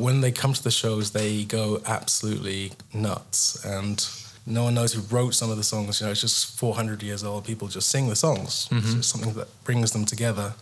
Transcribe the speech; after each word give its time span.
when 0.00 0.20
they 0.20 0.32
come 0.32 0.52
to 0.52 0.62
the 0.62 0.70
shows, 0.70 1.10
they 1.10 1.44
go 1.44 1.80
absolutely 1.86 2.72
nuts, 2.92 3.64
and 3.64 4.08
no 4.46 4.64
one 4.64 4.74
knows 4.74 4.92
who 4.94 5.02
wrote 5.14 5.34
some 5.34 5.50
of 5.50 5.56
the 5.56 5.62
songs. 5.62 6.00
You 6.00 6.06
know, 6.06 6.12
it's 6.12 6.20
just 6.20 6.58
400 6.58 7.02
years 7.02 7.22
old. 7.22 7.44
People 7.44 7.68
just 7.68 7.88
sing 7.88 8.08
the 8.08 8.16
songs. 8.16 8.68
It's 8.70 8.86
mm-hmm. 8.86 8.96
just 8.96 9.10
something 9.10 9.34
that 9.34 9.48
brings 9.64 9.90
them 9.92 10.04
together, 10.04 10.54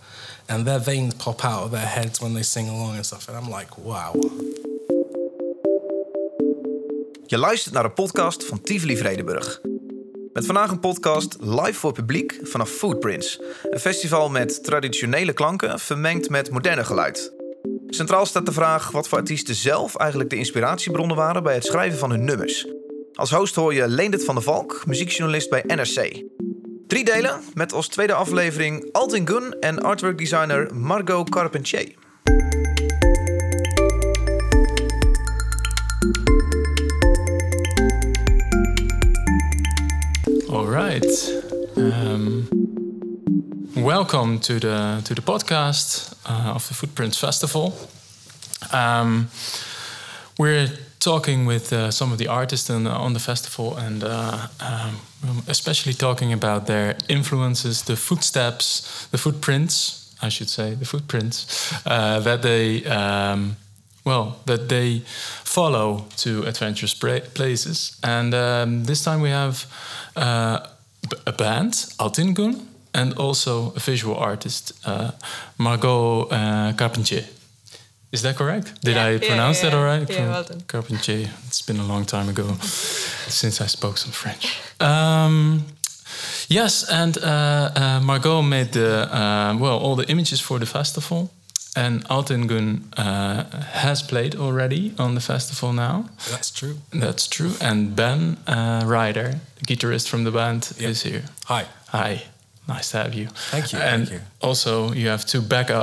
and 0.48 0.66
their 0.66 0.80
veins 0.80 1.14
pop 1.14 1.44
out 1.44 1.62
of 1.64 1.70
their 1.70 1.86
heads 1.86 2.20
when 2.20 2.34
they 2.34 2.42
sing 2.42 2.68
along 2.68 2.96
and 2.96 3.06
stuff. 3.06 3.28
And 3.28 3.36
I'm 3.36 3.50
like, 3.50 3.70
wow. 3.76 4.14
Je 7.26 7.38
luistert 7.38 7.74
naar 7.74 7.82
de 7.82 7.90
podcast 7.90 8.44
van 8.44 8.60
Tivoli 8.60 8.96
Vredenburg. 8.96 9.60
Met 10.32 10.46
vandaag 10.46 10.70
een 10.70 10.80
podcast 10.80 11.36
live 11.40 11.72
voor 11.72 11.92
publiek 11.92 12.38
vanaf 12.42 12.70
Footprints. 12.70 13.40
Een 13.70 13.78
festival 13.78 14.28
met 14.28 14.64
traditionele 14.64 15.32
klanken 15.32 15.78
vermengd 15.78 16.30
met 16.30 16.50
moderne 16.50 16.84
geluid. 16.84 17.37
Centraal 17.90 18.26
staat 18.26 18.46
de 18.46 18.52
vraag 18.52 18.90
wat 18.90 19.08
voor 19.08 19.18
artiesten 19.18 19.54
zelf 19.54 19.96
eigenlijk 19.96 20.30
de 20.30 20.36
inspiratiebronnen 20.36 21.16
waren 21.16 21.42
bij 21.42 21.54
het 21.54 21.64
schrijven 21.64 21.98
van 21.98 22.10
hun 22.10 22.24
nummers. 22.24 22.66
Als 23.12 23.30
host 23.30 23.54
hoor 23.54 23.74
je 23.74 23.88
Leendert 23.88 24.24
van 24.24 24.34
der 24.34 24.44
Valk, 24.44 24.82
muziekjournalist 24.86 25.50
bij 25.50 25.62
NRC. 25.66 26.22
Drie 26.86 27.04
delen 27.04 27.40
met 27.54 27.72
als 27.72 27.88
tweede 27.88 28.12
aflevering 28.12 28.88
Altin 28.92 29.28
Gun 29.28 29.56
en 29.60 29.82
artwork 29.82 30.18
designer 30.18 30.74
Margot 30.74 31.30
Carpentier. 31.30 31.94
All 40.48 40.66
right. 40.66 41.42
Um, 41.76 42.57
welcome 43.82 44.40
to 44.40 44.58
the 44.58 45.00
to 45.04 45.14
the 45.14 45.22
podcast 45.22 46.14
uh, 46.26 46.54
of 46.54 46.66
the 46.68 46.74
Footprints 46.74 47.16
Festival. 47.16 47.72
Um, 48.72 49.28
we're 50.38 50.68
talking 50.98 51.46
with 51.46 51.72
uh, 51.72 51.90
some 51.90 52.12
of 52.12 52.18
the 52.18 52.26
artists 52.28 52.70
on, 52.70 53.12
the 53.12 53.20
festival, 53.20 53.76
and 53.76 54.02
uh, 54.02 54.48
um, 54.60 55.42
especially 55.46 55.94
talking 55.94 56.32
about 56.32 56.66
their 56.66 56.96
influences, 57.08 57.82
the 57.82 57.96
footsteps, 57.96 59.06
the 59.10 59.18
footprints, 59.18 60.14
I 60.22 60.28
should 60.28 60.48
say, 60.48 60.74
the 60.74 60.84
footprints 60.84 61.72
uh, 61.86 62.20
that 62.20 62.42
they. 62.42 62.84
Um, 62.84 63.56
well, 64.04 64.38
that 64.46 64.68
they 64.70 65.02
follow 65.44 66.06
to 66.16 66.44
adventurous 66.44 66.94
places. 66.94 67.98
And 68.02 68.32
um, 68.32 68.84
this 68.84 69.04
time 69.04 69.20
we 69.20 69.28
have 69.28 69.66
uh, 70.16 70.60
a 71.26 71.32
band, 71.32 71.72
Altingun, 71.98 72.67
and 73.00 73.12
also 73.18 73.72
a 73.76 73.80
visual 73.80 74.16
artist, 74.16 74.72
uh, 74.86 75.10
Margot 75.56 76.28
uh, 76.30 76.72
Carpentier. 76.76 77.24
Is 78.12 78.20
that 78.22 78.36
correct? 78.36 78.66
Did 78.84 78.94
Yeah, 78.96 79.14
I 79.14 79.18
pronounce 79.18 79.62
yeah, 79.62 79.70
that 79.70 79.76
all 79.78 79.84
right? 79.84 80.10
yeah, 80.10 80.28
well 80.30 80.44
done. 80.44 80.60
Carpentier. 80.66 81.28
It's 81.46 81.62
been 81.66 81.80
a 81.80 81.84
long 81.86 82.06
time 82.06 82.28
ago 82.30 82.44
since 83.28 83.64
I 83.64 83.68
spoke 83.68 83.98
some 83.98 84.12
French. 84.12 84.44
Um, 84.80 85.62
yes, 86.48 86.88
and 86.90 87.16
uh, 87.18 87.22
uh, 87.76 88.00
Margot 88.00 88.42
made 88.42 88.72
the 88.72 89.08
uh, 89.12 89.56
well 89.60 89.78
all 89.78 89.96
the 89.96 90.06
images 90.08 90.40
for 90.40 90.58
the 90.58 90.66
festival, 90.66 91.30
and 91.76 92.02
Altingun 92.08 92.80
uh, 92.96 93.44
has 93.82 94.02
played 94.02 94.34
already 94.36 94.92
on 94.98 95.14
the 95.14 95.20
festival 95.20 95.72
now. 95.72 96.04
That's 96.30 96.50
true. 96.50 96.74
That's 97.00 97.28
true. 97.28 97.52
And 97.60 97.94
Ben 97.94 98.36
uh, 98.46 98.82
Rider, 98.86 99.34
the 99.58 99.66
guitarist 99.66 100.08
from 100.08 100.24
the 100.24 100.30
band, 100.30 100.72
Yeah. 100.78 100.90
is 100.90 101.02
here. 101.02 101.22
Hi. 101.44 101.64
Hi. 101.92 102.22
Nice 102.68 102.90
to 102.90 102.98
have 102.98 103.14
you. 103.14 103.28
Thank 103.50 103.72
you, 103.72 103.78
And 103.78 104.06
thank 104.08 104.20
you. 104.20 104.26
also, 104.42 104.92
you 104.92 105.08
have 105.08 105.24
two 105.24 105.40
back 105.40 105.70
Uh, 105.70 105.74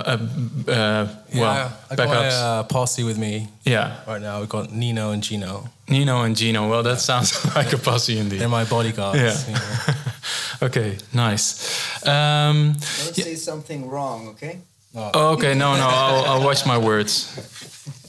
uh, 0.68 1.08
well, 1.34 1.74
I 1.90 1.96
got 1.96 2.08
my 2.08 2.28
uh, 2.28 2.64
posse 2.64 3.04
with 3.04 3.18
me 3.18 3.48
yeah, 3.64 4.02
right 4.08 4.22
now. 4.22 4.40
We've 4.40 4.50
got 4.50 4.72
Nino 4.72 5.10
and 5.12 5.24
Gino. 5.24 5.68
Nino 5.90 6.22
and 6.22 6.36
Gino. 6.36 6.70
Well, 6.70 6.84
that 6.84 7.02
sounds 7.02 7.44
like 7.56 7.74
a 7.74 7.78
posse 7.80 8.20
indeed. 8.20 8.40
They're 8.40 8.50
my 8.50 8.66
bodyguards. 8.66 9.20
Yeah. 9.20 9.48
you 9.48 9.54
know. 9.54 9.96
okay, 10.68 10.98
nice. 11.12 12.06
Um, 12.06 12.74
Don't 12.74 13.16
say 13.16 13.36
something 13.36 13.90
wrong, 13.90 14.28
okay? 14.30 14.60
oh, 14.96 15.34
okay, 15.34 15.56
no, 15.56 15.76
no, 15.76 15.88
I'll, 15.90 16.26
I'll 16.26 16.44
watch 16.44 16.66
my 16.68 16.78
words. 16.78 17.32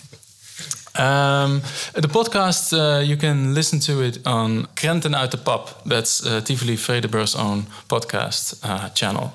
Um, 0.98 1.60
the 1.92 2.08
podcast, 2.08 2.72
uh, 2.72 3.02
you 3.04 3.16
can 3.16 3.52
listen 3.52 3.78
to 3.80 4.00
it 4.00 4.20
on 4.24 4.66
Krenten 4.74 5.16
uit 5.16 5.30
de 5.30 5.36
Pap. 5.36 5.80
That's 5.84 6.24
uh, 6.24 6.36
Tivoli 6.36 6.78
Vredenburg's 6.78 7.34
own 7.34 7.66
podcast 7.86 8.58
uh, 8.64 8.84
channel 8.94 9.32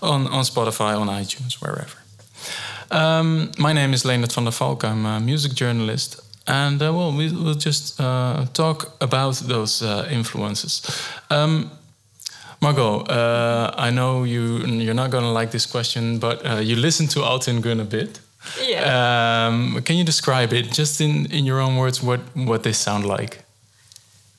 on, 0.00 0.30
on 0.30 0.44
Spotify, 0.44 0.96
on 0.96 1.08
iTunes, 1.08 1.58
wherever. 1.58 1.96
Um, 2.88 3.50
my 3.58 3.72
name 3.72 3.92
is 3.92 4.02
Leendert 4.02 4.32
van 4.32 4.44
der 4.44 4.52
Valk. 4.52 4.82
I'm 4.82 5.06
a 5.06 5.20
music 5.20 5.52
journalist. 5.52 6.22
And 6.44 6.82
uh, 6.82 6.92
well, 6.92 7.12
we, 7.16 7.32
we'll 7.32 7.58
just 7.58 7.96
talk 8.52 8.92
about 8.98 9.38
those 9.46 9.82
influences. 10.10 10.82
Um, 11.30 11.70
Margot, 12.64 13.04
uh, 13.10 13.74
I 13.76 13.90
know 13.90 14.24
you 14.24 14.64
you're 14.64 14.94
not 14.94 15.10
gonna 15.10 15.32
like 15.32 15.50
this 15.50 15.66
question, 15.66 16.18
but 16.18 16.40
uh, 16.46 16.60
you 16.62 16.76
listen 16.76 17.06
to 17.08 17.20
Altin 17.20 17.60
Gun 17.60 17.80
a 17.80 17.84
bit. 17.84 18.20
Yeah. 18.62 19.46
Um, 19.46 19.82
can 19.82 19.96
you 19.96 20.04
describe 20.04 20.52
it, 20.52 20.70
just 20.72 21.00
in, 21.00 21.26
in 21.32 21.44
your 21.46 21.60
own 21.60 21.76
words, 21.76 22.02
what 22.02 22.20
what 22.34 22.62
they 22.62 22.72
sound 22.72 23.04
like? 23.06 23.38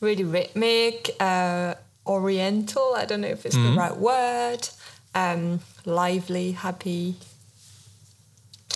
really 0.01 0.23
rhythmic, 0.23 1.09
uh, 1.19 1.73
oriental. 2.05 2.93
I 2.95 3.05
don't 3.05 3.21
know 3.21 3.29
if 3.29 3.45
it's 3.45 3.55
Mm-hmm. 3.55 3.73
the 3.75 3.79
right 3.81 3.97
word. 3.97 4.69
Um, 5.15 5.61
lively, 5.85 6.51
happy. 6.51 7.15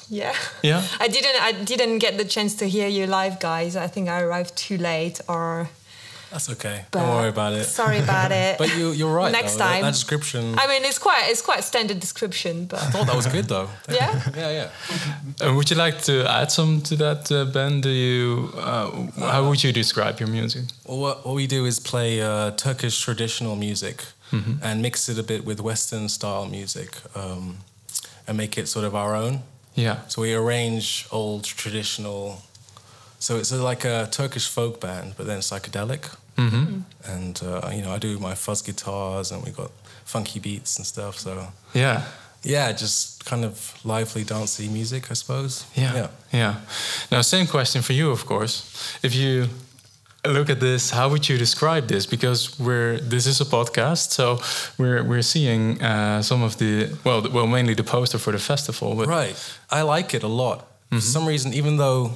Yeah. 0.09 0.33
Yeah. 0.63 0.81
I 0.99 1.07
didn't. 1.07 1.35
I 1.41 1.51
didn't 1.51 1.99
get 1.99 2.17
the 2.17 2.25
chance 2.25 2.55
to 2.55 2.65
hear 2.67 2.87
you 2.87 3.05
live, 3.05 3.39
guys. 3.39 3.75
I 3.75 3.87
think 3.87 4.09
I 4.09 4.21
arrived 4.21 4.55
too 4.57 4.77
late, 4.77 5.21
or. 5.27 5.69
That's 6.31 6.49
okay. 6.51 6.85
But 6.91 6.99
Don't 6.99 7.09
worry 7.09 7.29
about 7.29 7.53
it. 7.53 7.63
Sorry 7.65 7.99
about 7.99 8.31
it. 8.31 8.57
But 8.59 8.75
you, 8.77 8.91
you're 8.91 9.13
right. 9.13 9.31
Next 9.31 9.55
though. 9.55 9.65
Time. 9.65 9.81
That, 9.81 9.93
description. 9.93 10.55
I 10.57 10.67
mean, 10.67 10.83
it's 10.85 10.99
quite 10.99 11.23
it's 11.31 11.41
quite 11.41 11.63
standard 11.63 11.99
description, 11.99 12.65
but 12.65 12.79
I 12.81 12.85
thought 12.91 13.07
that 13.07 13.15
was 13.15 13.27
good 13.27 13.45
though. 13.45 13.69
yeah. 13.89 14.21
yeah, 14.35 14.51
yeah. 14.59 15.47
Uh, 15.47 15.53
would 15.55 15.69
you 15.69 15.77
like 15.77 16.01
to 16.03 16.25
add 16.29 16.51
some 16.51 16.81
to 16.81 16.95
that, 16.97 17.31
uh, 17.31 17.45
Ben? 17.45 17.81
Do 17.81 17.89
you? 17.89 18.51
Uh, 18.55 19.07
how 19.19 19.47
would 19.47 19.63
you 19.63 19.71
describe 19.73 20.19
your 20.19 20.29
music? 20.29 20.63
Well, 20.85 20.99
what, 20.99 21.25
what 21.25 21.35
we 21.35 21.47
do 21.47 21.65
is 21.65 21.79
play 21.79 22.21
uh, 22.21 22.51
Turkish 22.51 23.01
traditional 23.01 23.55
music 23.55 24.03
and 24.61 24.81
mix 24.81 25.09
it 25.09 25.17
a 25.17 25.23
bit 25.23 25.43
with 25.43 25.59
Western 25.59 26.07
style 26.07 26.45
music 26.45 26.97
um, 27.15 27.57
and 28.27 28.37
make 28.37 28.57
it 28.57 28.67
sort 28.67 28.85
of 28.85 28.93
our 28.93 29.15
own. 29.15 29.41
Yeah. 29.75 30.05
So 30.07 30.21
we 30.21 30.33
arrange 30.33 31.07
old 31.11 31.43
traditional. 31.43 32.41
So 33.19 33.37
it's 33.37 33.51
like 33.51 33.85
a 33.85 34.07
Turkish 34.11 34.47
folk 34.47 34.79
band, 34.79 35.13
but 35.17 35.25
then 35.25 35.39
psychedelic. 35.39 36.15
Mm-hmm. 36.39 37.11
And 37.13 37.41
uh, 37.43 37.69
you 37.75 37.81
know, 37.81 37.91
I 37.95 37.99
do 37.99 38.19
my 38.19 38.35
fuzz 38.35 38.61
guitars, 38.61 39.31
and 39.31 39.43
we 39.45 39.51
got 39.51 39.71
funky 40.05 40.39
beats 40.39 40.77
and 40.77 40.85
stuff. 40.87 41.17
So 41.19 41.31
Yeah. 41.73 42.01
yeah, 42.43 42.71
just 42.71 43.25
kind 43.25 43.45
of 43.45 43.73
lively, 43.83 44.23
dancey 44.23 44.67
music, 44.69 45.11
I 45.11 45.15
suppose. 45.15 45.65
Yeah. 45.75 45.93
yeah. 45.95 46.07
Yeah. 46.33 46.55
Now, 47.11 47.21
same 47.21 47.47
question 47.47 47.81
for 47.81 47.93
you, 47.93 48.11
of 48.11 48.25
course. 48.25 48.63
If 49.03 49.13
you 49.15 49.47
look 50.25 50.49
at 50.49 50.59
this, 50.59 50.91
how 50.91 51.09
would 51.09 51.27
you 51.29 51.37
describe 51.37 51.87
this? 51.87 52.05
Because 52.07 52.59
we're 52.59 52.99
this 53.09 53.25
is 53.25 53.41
a 53.41 53.45
podcast, 53.45 54.11
so 54.11 54.39
we're 54.77 55.03
we're 55.03 55.21
seeing 55.23 55.81
uh, 55.81 56.21
some 56.21 56.45
of 56.45 56.55
the 56.57 56.89
well, 57.03 57.21
well, 57.33 57.47
mainly 57.47 57.73
the 57.75 57.83
poster 57.83 58.19
for 58.19 58.31
the 58.33 58.39
festival. 58.39 58.95
But 58.95 59.07
Right. 59.07 59.35
I 59.71 59.81
like 59.97 60.13
it 60.17 60.23
a 60.23 60.27
lot. 60.27 60.65
For 60.91 61.01
some 61.01 61.27
reason, 61.27 61.53
even 61.53 61.77
though 61.77 62.11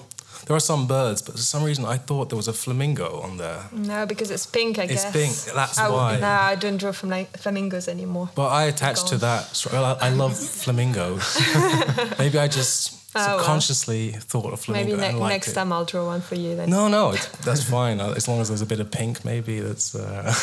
there 0.45 0.55
are 0.55 0.59
some 0.59 0.87
birds, 0.87 1.21
but 1.21 1.35
for 1.35 1.41
some 1.41 1.63
reason 1.63 1.85
I 1.85 1.97
thought 1.97 2.29
there 2.29 2.37
was 2.37 2.47
a 2.47 2.53
flamingo 2.53 3.21
on 3.21 3.37
there. 3.37 3.59
No, 3.71 4.05
because 4.05 4.31
it's 4.31 4.45
pink. 4.45 4.77
I 4.79 4.83
It's 4.83 4.93
guess 4.93 5.15
It's 5.15 5.45
pink, 5.45 5.55
that's 5.55 5.77
I, 5.77 5.89
why. 5.89 6.19
No, 6.19 6.27
I 6.27 6.55
don't 6.55 6.77
draw 6.77 6.91
flam- 6.91 7.27
flamingos 7.37 7.87
anymore. 7.87 8.29
But 8.35 8.47
I 8.49 8.63
attached 8.65 9.07
to 9.07 9.17
that. 9.17 9.55
so 9.55 9.69
I, 9.71 10.07
I 10.07 10.09
love 10.09 10.37
flamingos. 10.63 11.37
Maybe 12.19 12.37
I 12.39 12.47
just 12.47 12.99
Oh, 13.15 13.19
well. 13.19 13.37
subconsciously 13.37 14.11
thought 14.13 14.53
of 14.53 14.59
flamingo 14.59 14.97
Maybe 14.97 15.13
ne- 15.19 15.29
next 15.29 15.49
it. 15.49 15.53
time 15.53 15.71
I'll 15.71 15.85
draw 15.85 16.03
one 16.07 16.21
for 16.21 16.33
you 16.35 16.55
then. 16.55 16.69
No, 16.71 16.87
no, 16.87 17.11
that's 17.45 17.63
fine. 17.63 17.99
Uh, 18.01 18.13
As 18.17 18.27
long 18.27 18.41
as 18.41 18.47
there's 18.47 18.63
a 18.63 18.65
bit 18.65 18.79
of 18.79 18.89
pink, 18.89 19.23
maybe 19.23 19.59
that's. 19.59 19.93
Uh, 19.93 20.33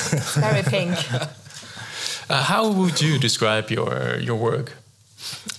Very 0.41 0.62
pink. 0.62 0.97
uh, 2.31 2.43
how 2.44 2.70
would 2.70 3.00
you 3.00 3.19
describe 3.19 3.70
your 3.70 4.19
your 4.20 4.37
work? 4.37 4.73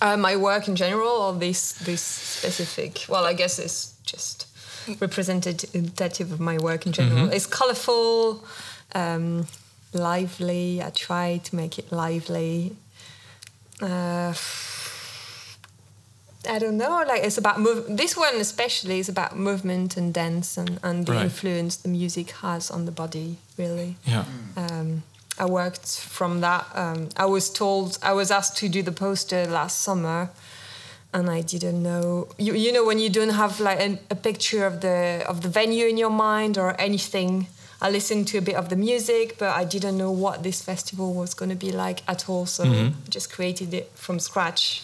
Uh, 0.00 0.16
my 0.16 0.36
work 0.36 0.68
in 0.68 0.76
general, 0.76 1.08
or 1.08 1.32
this 1.38 1.72
this 1.84 2.00
specific? 2.02 3.06
Well, 3.08 3.24
I 3.24 3.34
guess 3.34 3.58
it's 3.58 3.94
just 4.06 4.46
representative 5.00 6.32
of 6.32 6.40
my 6.40 6.58
work 6.58 6.86
in 6.86 6.92
general. 6.92 7.28
It's 7.32 7.46
colorful, 7.46 8.44
um, 8.94 9.46
lively. 9.92 10.82
I 10.82 10.90
try 10.90 11.40
to 11.44 11.56
make 11.56 11.78
it 11.78 11.92
lively. 11.92 12.76
Uh, 13.80 14.34
I 16.48 16.58
don't 16.58 16.76
know. 16.76 17.04
Like 17.06 17.22
it's 17.22 17.38
about 17.38 17.60
move. 17.60 17.84
This 17.88 18.16
one 18.16 18.34
especially 18.40 18.98
is 18.98 19.08
about 19.08 19.36
movement 19.36 19.96
and 19.96 20.12
dance 20.12 20.56
and, 20.58 20.80
and 20.82 21.06
the 21.06 21.12
Right. 21.12 21.24
influence 21.24 21.76
the 21.76 21.88
music 21.88 22.30
has 22.42 22.70
on 22.70 22.84
the 22.84 22.90
body. 22.92 23.36
Really 23.56 23.96
Yeah. 24.04 24.24
um, 24.56 25.02
I 25.38 25.46
worked 25.46 25.98
from 25.98 26.40
that. 26.40 26.66
Um, 26.74 27.08
I 27.16 27.26
was 27.26 27.50
told 27.50 27.98
I 28.02 28.12
was 28.12 28.30
asked 28.30 28.56
to 28.58 28.68
do 28.68 28.82
the 28.82 28.92
poster 28.92 29.46
last 29.46 29.80
summer, 29.80 30.30
and 31.12 31.30
I 31.30 31.40
didn't 31.40 31.82
know. 31.82 32.28
You 32.38 32.54
you 32.54 32.72
know 32.72 32.84
when 32.84 32.98
you 32.98 33.10
don't 33.10 33.30
have 33.34 33.58
like 33.60 33.80
an, 33.80 33.98
a 34.10 34.14
picture 34.14 34.66
of 34.66 34.80
the 34.80 35.24
of 35.26 35.40
the 35.40 35.48
venue 35.48 35.86
in 35.86 35.96
your 35.96 36.10
mind 36.10 36.58
or 36.58 36.78
anything. 36.80 37.46
I 37.80 37.90
listened 37.90 38.28
to 38.28 38.38
a 38.38 38.40
bit 38.40 38.54
of 38.54 38.68
the 38.68 38.76
music, 38.76 39.38
but 39.38 39.56
I 39.56 39.64
didn't 39.64 39.98
know 39.98 40.12
what 40.12 40.44
this 40.44 40.62
festival 40.62 41.14
was 41.14 41.34
going 41.34 41.48
to 41.48 41.56
be 41.56 41.72
like 41.72 42.02
at 42.06 42.28
all. 42.28 42.46
So 42.46 42.62
I 42.62 42.92
just 43.08 43.32
created 43.32 43.74
it 43.74 43.90
from 43.94 44.20
scratch, 44.20 44.82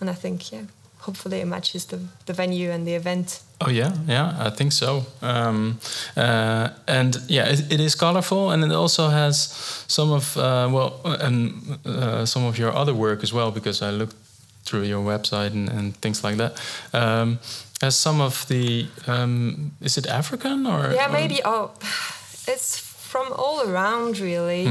and 0.00 0.10
I 0.10 0.14
think 0.14 0.50
yeah, 0.50 0.62
hopefully 1.06 1.40
it 1.40 1.46
matches 1.46 1.84
the 1.86 1.98
the 2.26 2.32
venue 2.32 2.70
and 2.72 2.86
the 2.86 2.94
event. 2.96 3.40
Oh 3.60 3.70
yeah, 3.70 3.92
yeah, 4.08 4.46
I 4.46 4.50
think 4.50 4.72
so. 4.72 5.04
Um, 5.20 5.78
uh, 6.16 6.68
and 6.86 7.16
yeah, 7.28 7.52
it, 7.52 7.72
it 7.72 7.80
is 7.80 7.94
colorful, 7.94 8.50
and 8.50 8.64
it 8.64 8.72
also 8.72 9.08
has 9.08 9.36
some 9.88 10.14
of 10.14 10.36
uh, 10.36 10.68
well, 10.72 10.92
and 11.04 11.52
uh, 11.86 12.26
some 12.26 12.48
of 12.48 12.56
your 12.58 12.72
other 12.80 12.94
work 12.94 13.22
as 13.22 13.32
well, 13.32 13.50
because 13.50 13.82
I 13.86 13.90
looked 13.90 14.16
through 14.64 14.82
your 14.88 15.04
website 15.04 15.52
and, 15.52 15.68
and 15.68 15.94
things 16.00 16.22
like 16.24 16.36
that. 16.36 16.52
Um, 16.92 17.38
has 17.80 17.96
some 17.96 18.20
of 18.24 18.44
the 18.48 18.86
um, 19.06 19.72
is 19.80 19.96
it 19.96 20.06
African 20.06 20.66
or 20.66 20.92
Yeah, 20.94 21.08
or- 21.08 21.12
maybe. 21.12 21.40
Oh, 21.44 21.70
it's 22.46 22.78
from 23.10 23.32
all 23.32 23.60
around, 23.68 24.18
really. 24.18 24.66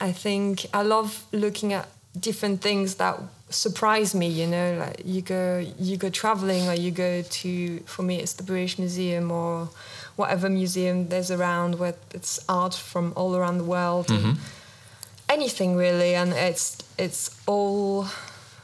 I 0.00 0.12
think 0.12 0.66
I 0.72 0.82
love 0.82 1.24
looking 1.32 1.72
at 1.74 1.86
different 2.20 2.60
things 2.62 2.94
that 2.94 3.18
surprise 3.50 4.14
me. 4.14 4.28
You 4.28 4.46
know, 4.46 4.76
like 4.78 5.02
you 5.04 5.22
go 5.22 5.64
you 5.78 5.96
go 5.96 6.10
traveling 6.10 6.68
or 6.68 6.74
you 6.74 6.90
go 6.90 7.22
to. 7.22 7.80
For 7.80 8.02
me, 8.02 8.20
it's 8.20 8.34
the 8.34 8.42
British 8.42 8.78
Museum 8.78 9.30
or 9.30 9.68
whatever 10.16 10.48
museum 10.48 11.08
there's 11.08 11.30
around 11.30 11.78
where 11.78 11.94
it's 12.12 12.40
art 12.48 12.74
from 12.74 13.12
all 13.16 13.36
around 13.36 13.58
the 13.58 13.64
world. 13.64 14.10
and 14.10 14.38
Anything 15.28 15.76
really, 15.76 16.14
and 16.14 16.32
it's 16.32 16.78
it's 16.98 17.30
all 17.46 18.06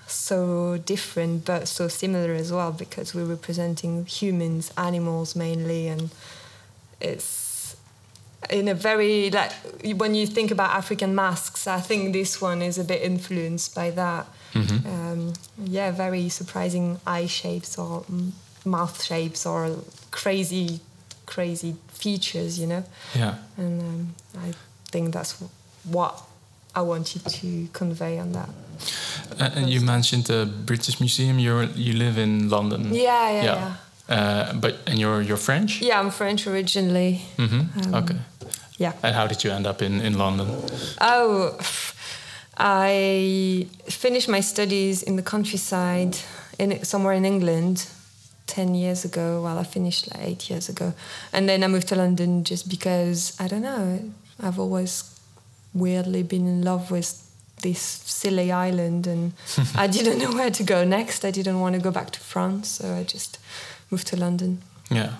so 0.06 0.78
different 0.78 1.44
but 1.44 1.66
so 1.66 1.88
similar 1.88 2.32
as 2.34 2.52
well 2.52 2.72
because 2.72 3.14
we're 3.14 3.24
representing 3.24 4.04
humans, 4.06 4.72
animals 4.76 5.34
mainly, 5.34 5.88
and 5.88 6.10
it's 7.00 7.76
in 8.50 8.68
a 8.68 8.74
very 8.74 9.30
like 9.30 9.52
when 9.96 10.14
you 10.14 10.26
think 10.26 10.50
about 10.50 10.70
African 10.70 11.14
masks, 11.14 11.66
I 11.66 11.80
think 11.80 12.12
this 12.12 12.40
one 12.40 12.62
is 12.62 12.78
a 12.78 12.84
bit 12.84 13.02
influenced 13.02 13.74
by 13.74 13.90
that. 13.90 14.26
Um, 14.54 15.32
yeah, 15.64 15.90
very 15.90 16.28
surprising 16.28 16.98
eye 17.06 17.26
shapes 17.28 17.76
or 17.78 18.04
m- 18.08 18.32
mouth 18.64 19.02
shapes 19.02 19.46
or 19.46 19.70
crazy, 20.10 20.80
crazy 21.26 21.74
features, 21.88 22.58
you 22.58 22.66
know. 22.66 22.84
yeah. 23.18 23.34
And 23.56 23.80
um, 23.82 24.14
I 24.38 24.52
think 24.92 25.12
that's 25.12 25.42
what 25.90 26.22
I 26.74 26.82
wanted 26.82 27.24
to 27.40 27.68
convey 27.72 28.18
on 28.20 28.32
that. 28.32 28.48
Uh, 29.40 29.50
and 29.56 29.68
you 29.68 29.80
mentioned 29.80 30.24
the 30.24 30.46
British 30.66 31.00
Museum. 31.00 31.38
You 31.38 31.68
you 31.74 31.92
live 31.98 32.18
in 32.22 32.48
London. 32.50 32.92
Yeah, 32.92 33.30
yeah, 33.30 33.44
yeah. 33.44 33.74
Uh, 34.08 34.52
but 34.60 34.74
and 34.86 34.98
you're 34.98 35.22
you're 35.22 35.36
French. 35.40 35.80
Yeah, 35.82 36.00
I'm 36.00 36.10
French 36.10 36.46
originally. 36.46 37.20
hmm 37.36 37.60
Um, 37.76 37.94
okay. 37.94 38.16
Yeah. 38.78 38.92
And 39.02 39.14
how 39.14 39.26
did 39.28 39.42
you 39.44 39.52
end 39.54 39.66
up 39.66 39.82
in 39.82 40.00
in 40.00 40.18
London? 40.18 40.48
Oh, 41.00 41.56
I 42.56 43.66
finished 43.88 44.28
my 44.28 44.40
studies 44.40 45.02
in 45.02 45.16
the 45.16 45.22
countryside, 45.22 46.16
in 46.58 46.84
somewhere 46.84 47.14
in 47.14 47.24
England, 47.24 47.86
ten 48.46 48.74
years 48.74 49.04
ago. 49.04 49.42
Well, 49.42 49.58
I 49.58 49.64
finished 49.64 50.14
like 50.14 50.24
eight 50.26 50.50
years 50.50 50.68
ago, 50.68 50.92
and 51.32 51.48
then 51.48 51.62
I 51.64 51.66
moved 51.68 51.88
to 51.88 51.96
London 51.96 52.44
just 52.44 52.68
because 52.68 53.36
I 53.40 53.48
don't 53.48 53.62
know. 53.62 53.98
I've 54.42 54.58
always 54.58 55.04
weirdly 55.72 56.22
been 56.22 56.46
in 56.46 56.62
love 56.62 56.90
with 56.90 57.20
this 57.62 57.80
silly 57.80 58.52
island, 58.52 59.06
and 59.06 59.32
I 59.76 59.86
didn't 59.88 60.18
know 60.18 60.32
where 60.32 60.50
to 60.50 60.62
go 60.62 60.84
next. 60.84 61.24
I 61.24 61.30
didn't 61.30 61.60
want 61.60 61.74
to 61.74 61.80
go 61.80 61.90
back 61.90 62.10
to 62.12 62.20
France, 62.20 62.68
so 62.68 62.94
I 62.94 63.02
just 63.02 63.38
moved 63.90 64.06
to 64.08 64.16
London. 64.16 64.62
Yeah. 64.90 65.14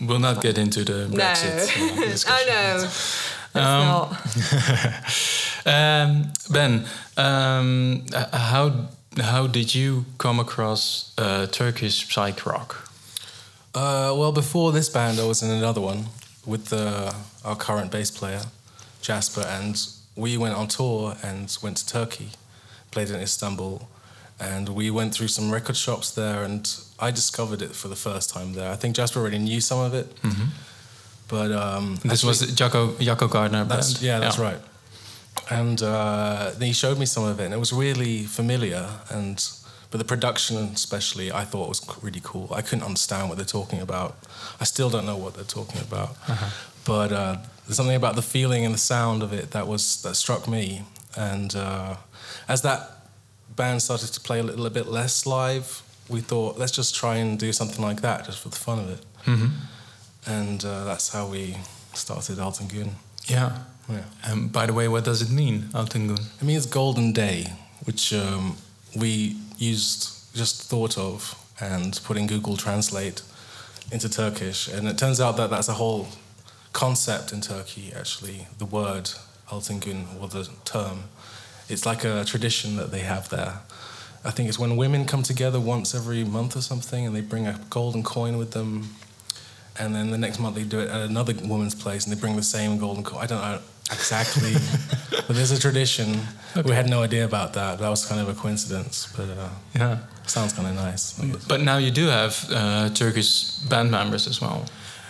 We'll 0.00 0.20
not 0.20 0.40
get 0.42 0.58
into 0.58 0.84
the 0.84 1.08
Brexit. 1.10 1.76
uh, 1.76 1.96
no, 1.96 2.02
I 2.06 2.06
discussion. 2.06 2.48
know. 2.48 2.88
That's 3.52 3.66
Um, 5.66 5.66
um, 5.74 6.32
ben, 6.50 6.84
um, 7.16 8.06
how 8.32 8.88
how 9.20 9.46
did 9.46 9.74
you 9.74 10.04
come 10.18 10.38
across 10.38 11.12
uh, 11.18 11.46
Turkish 11.46 12.06
psych 12.14 12.46
rock? 12.46 12.88
Uh, 13.74 14.14
well, 14.16 14.32
before 14.32 14.72
this 14.72 14.88
band, 14.88 15.18
I 15.18 15.24
was 15.26 15.42
in 15.42 15.50
another 15.50 15.80
one 15.80 16.06
with 16.46 16.72
uh, 16.72 17.12
our 17.44 17.56
current 17.56 17.90
bass 17.90 18.10
player, 18.10 18.42
Jasper, 19.02 19.42
and 19.42 19.80
we 20.16 20.36
went 20.36 20.54
on 20.54 20.68
tour 20.68 21.16
and 21.22 21.56
went 21.62 21.76
to 21.78 21.86
Turkey, 21.86 22.30
played 22.90 23.10
in 23.10 23.20
Istanbul, 23.20 23.88
and 24.40 24.68
we 24.70 24.90
went 24.90 25.14
through 25.14 25.28
some 25.28 25.52
record 25.52 25.76
shops 25.76 26.10
there, 26.10 26.42
and 26.44 26.68
I 26.98 27.10
discovered 27.10 27.62
it 27.62 27.72
for 27.76 27.88
the 27.88 27.96
first 27.96 28.30
time 28.30 28.54
there. 28.54 28.70
I 28.72 28.76
think 28.76 28.96
Jasper 28.96 29.20
already 29.20 29.38
knew 29.38 29.60
some 29.60 29.78
of 29.80 29.94
it, 29.94 30.06
but 31.30 31.52
um, 31.52 31.96
This 32.04 32.22
was 32.24 32.42
actually- 32.42 32.50
the 32.52 32.56
Jacco 32.56 32.94
Jacco 32.98 33.28
Gardner 33.28 33.64
that's, 33.64 33.94
band. 33.94 34.02
yeah, 34.02 34.18
that's 34.18 34.38
right. 34.38 34.58
And 35.50 35.82
uh, 35.82 36.50
he 36.60 36.72
showed 36.72 36.98
me 36.98 37.06
some 37.06 37.24
of 37.24 37.40
it, 37.40 37.44
and 37.44 37.54
it 37.54 37.58
was 37.58 37.72
really 37.72 38.24
familiar. 38.24 38.88
And 39.10 39.42
but 39.90 39.98
the 39.98 40.04
production, 40.04 40.56
especially, 40.74 41.32
I 41.32 41.44
thought 41.44 41.68
was 41.68 41.82
really 42.02 42.20
cool. 42.22 42.48
I 42.54 42.62
couldn't 42.62 42.84
understand 42.84 43.28
what 43.28 43.36
they're 43.38 43.44
talking 43.60 43.80
about. 43.80 44.14
I 44.60 44.64
still 44.64 44.90
don't 44.90 45.04
know 45.06 45.16
what 45.16 45.34
they're 45.34 45.44
talking 45.44 45.80
about. 45.80 46.16
But 46.84 47.10
uh, 47.12 47.36
there's 47.66 47.76
something 47.76 47.96
about 47.96 48.14
the 48.14 48.22
feeling 48.22 48.64
and 48.64 48.72
the 48.74 48.78
sound 48.78 49.22
of 49.22 49.32
it 49.32 49.50
that 49.50 49.66
was 49.66 50.02
that 50.02 50.14
struck 50.14 50.46
me. 50.46 50.82
And 51.16 51.54
uh, 51.56 51.96
as 52.48 52.62
that 52.62 52.80
band 53.56 53.82
started 53.82 54.12
to 54.12 54.20
play 54.20 54.38
a 54.38 54.42
little 54.44 54.70
bit 54.70 54.86
less 54.86 55.26
live, 55.26 55.82
we 56.08 56.20
thought 56.20 56.58
let's 56.58 56.72
just 56.72 56.94
try 56.94 57.16
and 57.16 57.38
do 57.38 57.52
something 57.52 57.84
like 57.84 58.00
that 58.02 58.26
just 58.26 58.38
for 58.38 58.48
the 58.50 58.56
fun 58.56 58.78
of 58.78 58.88
it. 58.90 59.02
And 60.26 60.64
uh, 60.64 60.84
that's 60.84 61.12
how 61.12 61.26
we 61.26 61.56
started 61.94 62.38
Altin 62.38 62.72
Gun. 62.72 62.96
Yeah. 63.26 63.58
Yeah. 63.88 64.04
Um, 64.30 64.48
by 64.48 64.66
the 64.66 64.72
way, 64.72 64.88
what 64.88 65.04
does 65.04 65.22
it 65.22 65.30
mean, 65.30 65.62
Altingun? 65.72 66.20
It 66.40 66.44
means 66.44 66.66
golden 66.66 67.12
day, 67.12 67.46
which 67.84 68.12
um, 68.12 68.56
we 68.96 69.36
used, 69.58 70.34
just 70.34 70.70
thought 70.70 70.96
of, 70.96 71.34
and 71.60 72.00
put 72.04 72.16
in 72.16 72.26
Google 72.26 72.56
Translate 72.56 73.22
into 73.90 74.08
Turkish. 74.08 74.68
And 74.68 74.86
it 74.86 74.96
turns 74.96 75.20
out 75.20 75.36
that 75.38 75.50
that's 75.50 75.68
a 75.68 75.74
whole 75.74 76.08
concept 76.72 77.32
in 77.32 77.40
Turkey, 77.40 77.92
actually, 77.94 78.46
the 78.58 78.64
word 78.66 79.10
Altingun, 79.48 80.04
or 80.20 80.28
the 80.28 80.48
term. 80.64 81.04
It's 81.68 81.84
like 81.84 82.04
a 82.04 82.24
tradition 82.24 82.76
that 82.76 82.90
they 82.90 83.00
have 83.00 83.28
there. 83.28 83.60
I 84.24 84.30
think 84.30 84.48
it's 84.48 84.58
when 84.58 84.76
women 84.76 85.06
come 85.06 85.22
together 85.22 85.58
once 85.58 85.94
every 85.94 86.24
month 86.24 86.56
or 86.56 86.60
something 86.60 87.06
and 87.06 87.16
they 87.16 87.22
bring 87.22 87.46
a 87.46 87.58
golden 87.70 88.02
coin 88.02 88.36
with 88.36 88.52
them. 88.52 88.90
And 89.80 89.94
then 89.94 90.10
the 90.10 90.18
next 90.18 90.38
month 90.38 90.54
they 90.56 90.64
do 90.64 90.78
it 90.80 90.88
at 90.90 91.00
another 91.10 91.34
woman's 91.44 91.74
place 91.74 92.00
and 92.06 92.14
they 92.14 92.20
bring 92.20 92.36
the 92.36 92.42
same 92.42 92.78
golden 92.78 93.02
coin. 93.02 93.20
I 93.24 93.26
don't 93.26 93.40
know 93.42 93.58
exactly, 93.90 94.54
but 95.26 95.34
there's 95.36 95.50
a 95.50 95.58
tradition. 95.58 96.20
We 96.64 96.72
had 96.74 96.88
no 96.88 97.02
idea 97.02 97.24
about 97.24 97.52
that. 97.54 97.78
That 97.78 97.88
was 97.88 98.04
kind 98.06 98.20
of 98.20 98.28
a 98.28 98.34
coincidence, 98.34 99.08
but 99.16 99.28
uh, 99.30 99.48
Yeah. 99.74 99.98
sounds 100.26 100.52
kind 100.52 100.68
of 100.68 100.74
nice. 100.74 101.14
But 101.48 101.60
now 101.62 101.78
you 101.78 101.90
do 101.90 102.06
have 102.08 102.34
uh, 102.52 102.88
Turkish 102.90 103.58
band 103.70 103.90
members 103.90 104.26
as 104.28 104.40
well. 104.40 104.64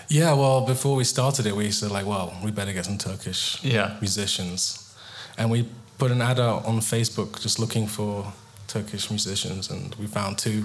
Yeah, 0.09 0.33
well, 0.35 0.61
before 0.67 0.97
we 0.97 1.05
started 1.05 1.47
it, 1.47 1.55
we 1.55 1.71
said 1.73 1.91
like, 1.91 2.07
well, 2.07 2.33
we 2.45 2.51
better 2.51 2.73
get 2.73 2.85
some 2.85 2.99
Turkish 2.99 3.59
Yeah. 3.63 3.97
musicians, 4.01 4.95
and 5.39 5.51
we 5.51 5.65
put 5.99 6.11
an 6.11 6.21
ad 6.23 6.39
out 6.41 6.65
on 6.65 6.81
Facebook 6.81 7.41
just 7.43 7.59
looking 7.59 7.87
for 7.89 8.33
Turkish 8.69 9.11
musicians, 9.11 9.71
and 9.71 9.95
we 9.97 10.07
found 10.07 10.39
two. 10.39 10.65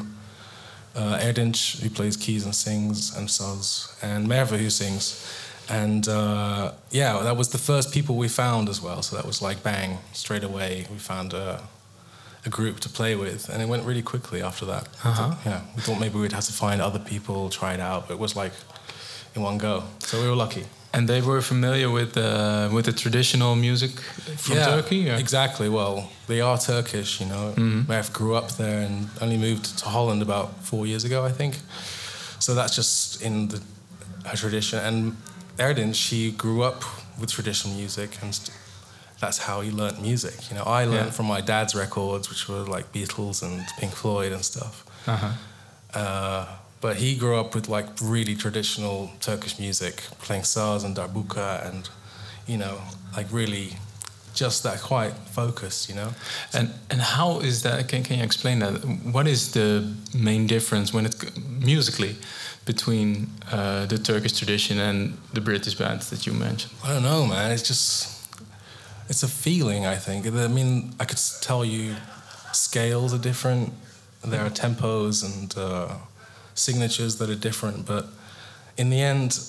Uh, 0.96 1.20
who 1.20 1.90
plays 1.90 2.16
keys 2.16 2.46
and 2.46 2.56
sings, 2.56 3.16
and 3.18 3.28
Saz, 3.28 4.02
and 4.02 4.28
Merve, 4.28 4.52
who 4.52 4.70
sings. 4.70 5.25
And 5.70 6.08
uh, 6.08 6.72
yeah, 6.92 7.20
that 7.24 7.36
was 7.36 7.50
the 7.50 7.58
first 7.58 7.94
people 7.94 8.16
we 8.16 8.28
found 8.28 8.70
as 8.70 8.82
well. 8.82 9.02
So 9.02 9.16
that 9.16 9.25
was 9.25 9.42
like 9.42 9.62
bang, 9.64 9.98
straight 10.14 10.44
away, 10.44 10.86
we 10.90 10.98
found 10.98 11.34
a, 11.34 11.62
a 12.46 12.50
group 12.50 12.80
to 12.82 12.90
play 12.90 13.16
with, 13.16 13.50
and 13.50 13.62
it 13.62 13.68
went 13.68 13.84
really 13.84 14.04
quickly 14.04 14.42
after 14.42 14.66
that. 14.66 14.88
Uh-huh. 15.04 15.36
Yeah, 15.46 15.62
we 15.75 15.82
thought 15.82 16.00
maybe 16.00 16.18
we'd 16.18 16.32
have 16.32 16.46
to 16.46 16.54
find 16.54 16.82
other 16.82 17.00
people, 17.00 17.50
try 17.50 17.74
it 17.74 17.80
out, 17.80 18.08
but 18.08 18.14
it 18.14 18.20
was 18.20 18.36
like 18.36 18.54
in 19.36 19.42
one 19.42 19.58
go. 19.58 19.84
So 20.00 20.22
we 20.22 20.30
were 20.30 20.36
lucky. 20.36 20.66
And 20.98 21.08
they 21.10 21.22
were 21.22 21.42
familiar 21.42 21.90
with 21.90 22.16
uh, 22.18 22.70
with 22.75 22.86
the 22.86 22.94
traditional 22.94 23.56
music 23.56 23.92
from 24.38 24.56
yeah, 24.58 24.66
Turkey. 24.66 25.10
or- 25.10 25.20
Exactly. 25.20 25.68
Well, 25.70 26.10
they 26.28 26.40
are 26.42 26.58
Turkish, 26.58 27.20
you 27.22 27.28
know. 27.28 27.54
Merv 27.88 28.10
grew 28.14 28.36
up 28.38 28.50
there 28.58 28.80
and 28.88 29.10
only 29.22 29.38
moved 29.38 29.66
to 29.80 29.86
Holland 29.90 30.22
about 30.22 30.48
four 30.64 30.86
years 30.88 31.04
ago, 31.06 31.25
I 31.30 31.32
think. 31.34 31.54
So 32.40 32.54
that's 32.56 32.75
just 32.75 33.22
in 33.22 33.48
the 33.50 33.60
her 34.30 34.38
tradition. 34.38 34.80
And 34.80 35.16
Erdin, 35.58 35.94
she 35.94 36.32
grew 36.32 36.64
up 36.64 36.84
with 37.20 37.30
traditional 37.32 37.75
music, 37.75 38.10
and 38.22 38.34
st- 38.34 38.58
that's 39.20 39.38
how 39.48 39.62
he 39.62 39.72
learnt 39.72 40.02
music. 40.02 40.34
You 40.50 40.56
know, 40.58 40.64
I 40.64 40.86
learned 40.86 41.06
Yeah. 41.08 41.12
from 41.18 41.25
my 41.28 41.42
dad's 41.42 41.74
records, 41.75 42.30
which 42.30 42.48
were 42.50 42.64
like 42.78 42.86
Beatles 42.94 43.42
and 43.44 43.66
Pink 43.80 43.94
Floyd 43.94 44.32
and 44.32 44.44
stuff. 44.44 44.84
Uh-huh. 45.08 45.32
Uh, 46.00 46.46
but 46.86 46.98
he 46.98 47.15
grew 47.15 47.36
up 47.36 47.56
with 47.56 47.68
like 47.68 47.88
really 48.00 48.36
traditional 48.36 49.10
Turkish 49.20 49.58
music, 49.58 49.96
playing 50.25 50.44
saz 50.44 50.86
and 50.86 50.96
darbuka, 50.96 51.68
and 51.68 51.89
you 52.46 52.58
know, 52.60 52.77
like 53.18 53.25
really 53.32 53.70
just 54.36 54.62
that 54.62 54.80
quite 54.82 55.13
focused, 55.39 55.89
you 55.89 55.96
know. 55.96 56.12
And 56.54 56.68
and 56.92 57.01
how 57.01 57.39
is 57.39 57.63
that? 57.63 57.89
Can 57.89 58.04
can 58.04 58.20
you 58.20 58.24
explain 58.24 58.60
that? 58.60 58.74
What 59.15 59.27
is 59.27 59.42
the 59.51 59.68
main 60.13 60.46
difference 60.46 60.94
when 60.96 61.06
it 61.08 61.15
musically 61.74 62.13
between 62.65 63.10
uh, 63.51 63.88
the 63.88 63.98
Turkish 63.98 64.34
tradition 64.39 64.80
and 64.80 65.18
the 65.34 65.42
British 65.42 65.75
bands 65.82 66.12
that 66.12 66.27
you 66.27 66.34
mentioned? 66.34 66.74
I 66.84 66.89
don't 66.94 67.08
know, 67.12 67.25
man. 67.25 67.51
It's 67.51 67.68
just 67.72 67.89
it's 69.10 69.24
a 69.24 69.32
feeling. 69.46 69.88
I 69.88 69.98
think. 70.06 70.27
I 70.27 70.48
mean, 70.60 70.94
I 71.00 71.06
could 71.06 71.22
tell 71.42 71.65
you 71.65 71.96
scales 72.51 73.12
are 73.12 73.24
different. 73.32 73.74
There 74.24 74.46
are 74.46 74.51
tempos 74.51 75.24
and 75.24 75.50
uh, 75.58 75.88
signatures 76.56 77.18
that 77.18 77.30
are 77.30 77.36
different, 77.36 77.86
but 77.86 78.08
in 78.78 78.90
the 78.90 79.02
end, 79.02 79.40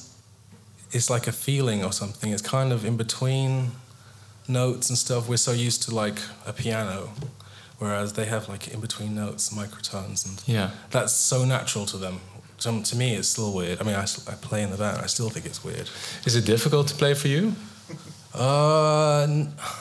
it's 0.93 1.11
like 1.11 1.27
a 1.27 1.33
feeling 1.33 1.85
or 1.85 1.93
something. 1.93 2.33
It's 2.33 2.43
kind 2.43 2.73
of 2.73 2.85
in 2.85 2.97
between 2.97 3.71
notes 4.49 4.89
and 4.89 4.99
stuff. 4.99 5.29
We're 5.29 5.37
so 5.37 5.53
used 5.53 5.83
to 5.85 5.95
like 5.95 6.19
a 6.47 6.53
piano, 6.53 7.11
whereas 7.79 8.13
they 8.13 8.27
have 8.27 8.49
like 8.49 8.69
in 8.69 8.81
between 8.81 9.15
notes, 9.15 9.53
microtones, 9.53 10.27
and 10.27 10.43
yeah, 10.47 10.71
that's 10.91 11.13
so 11.13 11.45
natural 11.45 11.87
to 11.87 11.97
them. 11.97 12.21
So 12.59 12.81
to 12.81 12.97
me, 12.97 13.15
it's 13.15 13.29
still 13.29 13.53
weird. 13.53 13.81
I 13.81 13.85
mean, 13.85 13.97
I, 13.97 14.03
I 14.03 14.35
play 14.35 14.63
in 14.63 14.71
the 14.71 14.77
band. 14.77 14.99
I 14.99 15.07
still 15.07 15.29
think 15.29 15.45
it's 15.45 15.63
weird. 15.63 15.91
Is 16.25 16.37
it 16.37 16.47
difficult 16.47 16.89
to 16.89 16.95
play 16.95 17.15
for 17.15 17.29
you? 17.29 17.55
Uh, 18.35 19.27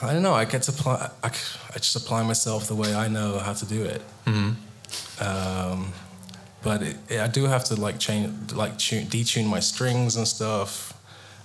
I 0.02 0.12
don't 0.12 0.22
know. 0.22 0.34
I 0.34 0.44
get 0.44 0.62
to 0.62 0.72
apply. 0.72 1.10
I, 1.22 1.28
I 1.28 1.78
just 1.78 1.96
apply 1.96 2.22
myself 2.22 2.68
the 2.68 2.74
way 2.74 2.94
I 2.94 3.08
know 3.08 3.38
how 3.38 3.52
to 3.52 3.66
do 3.66 3.84
it. 3.84 4.02
Mm-hmm. 4.26 4.52
Um, 5.22 5.92
but 6.66 6.82
it, 6.82 6.96
it, 7.08 7.20
I 7.20 7.28
do 7.28 7.44
have 7.44 7.62
to 7.66 7.76
like 7.76 8.00
change, 8.00 8.52
like 8.52 8.76
tune, 8.76 9.06
detune 9.06 9.46
my 9.46 9.60
strings 9.60 10.16
and 10.16 10.26
stuff, 10.26 10.92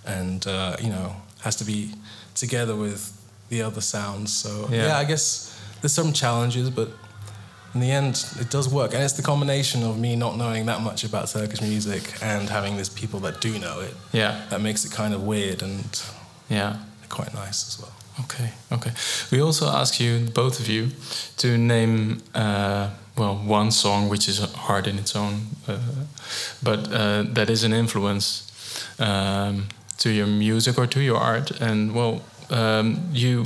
and 0.04 0.48
uh, 0.48 0.75
you 0.82 0.90
know, 0.90 1.16
has 1.42 1.56
to 1.58 1.63
be 1.63 1.92
together 2.34 2.75
with 2.75 3.01
the 3.50 3.62
other 3.62 3.82
sounds. 3.82 4.34
So 4.34 4.68
yeah. 4.72 4.88
yeah, 4.88 4.98
I 4.98 5.04
guess 5.04 5.56
there's 5.80 5.94
some 5.94 6.12
challenges, 6.12 6.72
but 6.72 6.90
in 7.75 7.82
the 7.82 7.92
end, 7.92 8.25
it 8.40 8.50
does 8.50 8.68
work. 8.68 8.96
And 8.96 9.04
it's 9.04 9.13
the 9.13 9.22
combination 9.22 9.84
of 9.84 10.00
me 10.00 10.16
not 10.16 10.38
knowing 10.38 10.66
that 10.66 10.82
much 10.82 11.04
about 11.04 11.28
Turkish 11.28 11.62
music 11.62 12.01
and 12.24 12.50
having 12.50 12.75
these 12.75 12.90
people 12.90 13.20
that 13.20 13.40
do 13.42 13.60
know 13.60 13.80
it. 13.80 13.94
Yeah, 14.12 14.44
that 14.50 14.60
makes 14.60 14.86
it 14.86 14.92
kind 14.92 15.13
of 15.13 15.22
weird 15.22 15.62
and 15.62 16.04
yeah, 16.50 16.78
quite 17.10 17.32
nice 17.36 17.68
as 17.68 17.80
well. 17.80 17.94
Okay, 18.22 18.50
okay. 18.72 18.92
We 19.32 19.40
also 19.40 19.68
ask 19.68 20.00
you, 20.00 20.30
both 20.34 20.60
of 20.60 20.68
you, 20.68 20.90
to 21.38 21.60
name 21.60 22.24
uh, 22.34 22.90
well 23.18 23.36
one 23.36 23.72
song 23.72 24.10
which 24.10 24.27
is 24.27 24.39
hard 24.39 24.88
in 24.88 24.98
its 24.98 25.15
own, 25.15 25.48
uh, 25.68 25.77
but 26.63 26.91
uh, 26.91 27.24
that 27.34 27.50
is 27.50 27.63
an 27.63 27.74
influence 27.74 28.48
um, 29.00 29.68
to 29.98 30.10
your 30.10 30.27
music 30.27 30.77
or 30.77 30.88
to 30.88 31.00
your 31.00 31.18
art. 31.18 31.51
And 31.62 31.94
well, 31.94 32.22
um, 32.50 33.10
you 33.12 33.46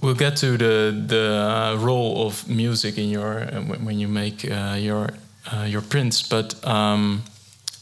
we'll 0.00 0.14
get 0.14 0.36
to 0.36 0.56
the 0.56 1.04
the 1.06 1.76
role 1.78 2.26
of 2.26 2.48
music 2.48 2.98
in 2.98 3.10
your 3.10 3.42
uh, 3.42 3.60
when 3.84 3.98
you 3.98 4.08
make 4.08 4.44
uh, 4.50 4.76
your 4.78 5.10
uh, 5.52 5.64
your 5.66 5.82
prints, 5.82 6.22
but. 6.28 6.54
Um, 6.66 7.22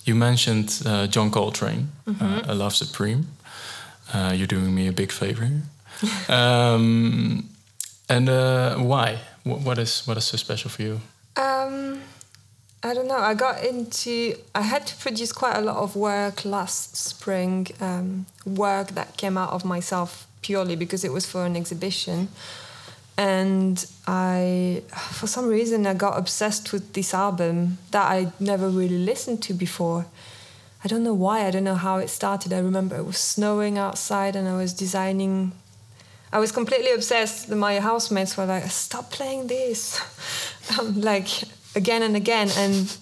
you 0.04 0.16
mentioned 0.16 0.82
John 1.12 1.30
Coltrane, 1.30 1.86
mm 2.04 2.14
-hmm. 2.18 2.48
"A 2.48 2.54
Love 2.54 2.74
Supreme." 2.74 3.24
Uh, 4.12 4.32
you're 4.34 4.46
doing 4.46 4.74
me 4.74 4.88
a 4.88 4.92
big 4.92 5.10
favor. 5.10 5.48
um, 6.28 7.48
and 8.08 8.28
uh, 8.28 8.76
why? 8.76 9.18
What 9.44 9.78
is 9.78 10.06
what 10.06 10.16
is 10.16 10.24
so 10.24 10.36
special 10.36 10.70
for 10.70 10.82
you? 10.82 11.00
Um, 11.36 12.00
I 12.82 12.94
don't 12.94 13.08
know. 13.08 13.18
I 13.18 13.34
got 13.34 13.64
into. 13.64 14.36
I 14.54 14.62
had 14.62 14.86
to 14.86 14.96
produce 14.96 15.32
quite 15.32 15.56
a 15.56 15.60
lot 15.60 15.76
of 15.76 15.96
work 15.96 16.44
last 16.44 16.96
spring. 16.96 17.68
Um, 17.80 18.26
work 18.44 18.88
that 18.88 19.16
came 19.16 19.36
out 19.36 19.50
of 19.50 19.64
myself 19.64 20.26
purely 20.42 20.76
because 20.76 21.04
it 21.04 21.12
was 21.12 21.26
for 21.26 21.44
an 21.44 21.56
exhibition, 21.56 22.28
and 23.16 23.84
I, 24.06 24.82
for 25.10 25.26
some 25.26 25.48
reason, 25.48 25.86
I 25.86 25.94
got 25.94 26.18
obsessed 26.18 26.72
with 26.72 26.92
this 26.92 27.12
album 27.14 27.78
that 27.90 28.06
I 28.10 28.32
never 28.38 28.68
really 28.68 28.98
listened 28.98 29.42
to 29.44 29.54
before 29.54 30.06
I 30.84 30.88
don't 30.88 31.04
know 31.04 31.14
why, 31.14 31.46
I 31.46 31.50
don't 31.52 31.62
know 31.62 31.76
how 31.76 31.98
it 31.98 32.08
started. 32.08 32.52
I 32.52 32.58
remember 32.58 32.96
it 32.96 33.06
was 33.06 33.18
snowing 33.18 33.78
outside 33.78 34.34
and 34.34 34.48
I 34.48 34.56
was 34.56 34.72
designing. 34.72 35.52
I 36.32 36.38
was 36.38 36.50
completely 36.50 36.92
obsessed. 36.92 37.50
My 37.50 37.78
housemates 37.80 38.36
were 38.36 38.46
like, 38.46 38.64
stop 38.70 39.10
playing 39.10 39.48
this. 39.48 40.00
um, 40.78 41.00
like 41.00 41.28
again 41.74 42.02
and 42.02 42.16
again. 42.16 42.48
And 42.56 42.96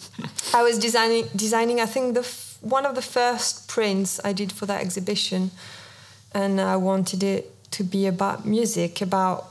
I 0.53 0.63
was 0.63 0.79
designing, 0.79 1.29
designing 1.37 1.81
I 1.81 1.87
think, 1.87 2.15
the 2.15 2.21
f- 2.21 2.59
one 2.61 2.85
of 2.87 2.95
the 2.95 3.03
first 3.03 3.69
prints 3.69 4.21
I 4.25 4.33
did 4.33 4.53
for 4.53 4.67
that 4.67 4.81
exhibition. 4.81 5.51
And 6.35 6.61
I 6.61 6.77
wanted 6.77 7.23
it 7.23 7.71
to 7.73 7.85
be 7.85 8.07
about 8.07 8.45
music, 8.45 9.01
about 9.01 9.47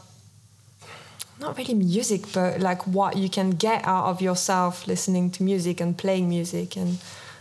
not 1.39 1.57
really 1.57 1.73
music, 1.73 2.33
but 2.33 2.59
like 2.59 2.85
what 2.85 3.15
you 3.15 3.29
can 3.29 3.51
get 3.51 3.85
out 3.85 4.05
of 4.05 4.21
yourself 4.21 4.87
listening 4.87 5.31
to 5.31 5.43
music 5.43 5.79
and 5.79 5.97
playing 5.97 6.27
music. 6.27 6.75
And 6.75 6.97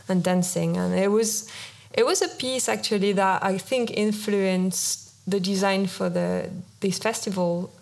and 0.08 0.22
dancing. 0.24 0.76
And 0.76 0.94
it 0.94 1.08
was 1.08 1.50
it 1.92 2.06
was 2.06 2.22
a 2.22 2.28
piece 2.28 2.68
actually 2.68 3.12
that 3.12 3.44
I 3.44 3.58
think 3.58 3.90
influenced 3.96 5.07
the 5.28 5.40
design 5.40 5.86
for 5.86 6.08
the 6.08 6.50
this 6.80 6.98
festival. 6.98 7.72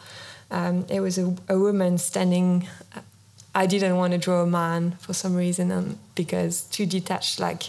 Um, 0.51 0.87
it 0.89 1.01
was 1.01 1.19
a, 1.19 1.35
a, 1.49 1.59
woman 1.59 1.99
standing. 1.99 2.69
I 3.55 3.67
didn't 3.67 3.97
want 3.97 4.13
to 4.13 4.19
draw 4.19 4.43
a 4.43 4.47
man 4.47 4.93
for 5.01 5.13
some 5.13 5.35
reason, 5.35 5.71
and 5.73 5.99
because 6.15 6.63
too 6.63 6.87
detached, 6.87 7.41
like 7.41 7.65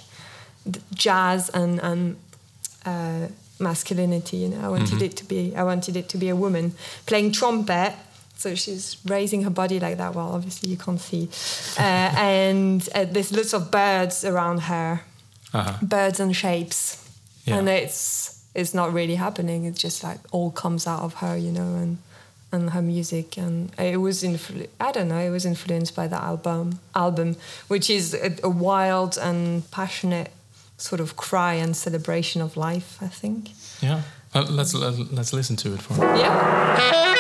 jazz 0.94 1.50
and 1.50 1.80
and 1.82 2.18
uh, 2.86 3.28
masculinity. 3.60 4.38
You 4.38 4.50
know, 4.50 4.62
I 4.62 4.70
wanted 4.70 4.88
mm-hmm. 4.88 5.04
it 5.04 5.18
to 5.18 5.26
be. 5.26 5.56
I 5.56 5.64
wanted 5.64 5.96
it 5.96 6.10
to 6.10 6.18
be 6.18 6.30
a 6.30 6.36
woman 6.36 6.74
playing 7.06 7.32
trumpet 7.32 7.94
so 8.38 8.54
she's 8.54 8.98
raising 9.06 9.44
her 9.44 9.50
body 9.50 9.80
like 9.80 9.98
that. 9.98 10.14
Well, 10.14 10.32
obviously 10.32 10.70
you 10.70 10.78
can't 10.78 11.02
see. 11.02 11.28
Uh, 11.78 11.82
and 12.18 12.88
uh, 12.94 13.06
there's 13.06 13.32
lots 13.34 13.54
of 13.54 13.72
birds 13.72 14.24
around 14.24 14.60
her, 14.62 15.02
uh-huh. 15.54 15.78
birds 15.82 16.20
and 16.20 16.36
shapes, 16.36 17.04
yeah. 17.46 17.58
and 17.58 17.68
it's 17.68 18.37
it's 18.58 18.74
not 18.74 18.92
really 18.92 19.16
happening. 19.16 19.66
It 19.66 19.76
just 19.76 20.04
like 20.04 20.20
all 20.32 20.50
comes 20.52 20.88
out 20.88 21.02
of 21.02 21.14
her, 21.16 21.38
you 21.38 21.52
know, 21.52 21.76
and 21.76 22.00
and 22.52 22.72
her 22.72 22.82
music. 22.82 23.38
And 23.38 23.72
it 23.78 23.98
was 23.98 24.24
influ- 24.24 24.68
I 24.80 24.92
don't 24.92 25.08
know. 25.08 25.20
It 25.20 25.30
was 25.30 25.46
influenced 25.46 25.96
by 25.96 26.08
that 26.08 26.24
album 26.24 26.80
album, 26.96 27.36
which 27.68 27.90
is 27.90 28.14
a, 28.16 28.36
a 28.44 28.50
wild 28.50 29.18
and 29.18 29.70
passionate 29.72 30.32
sort 30.78 31.00
of 31.00 31.16
cry 31.16 31.54
and 31.54 31.76
celebration 31.76 32.42
of 32.42 32.58
life. 32.58 32.98
I 33.00 33.08
think. 33.08 33.52
Yeah. 33.82 34.02
Uh, 34.34 34.46
let's 34.50 34.74
let, 34.74 34.94
us 34.94 35.00
let 35.00 35.20
us 35.20 35.34
listen 35.34 35.56
to 35.58 35.74
it 35.76 35.82
for. 35.82 35.94
Yeah. 36.18 37.16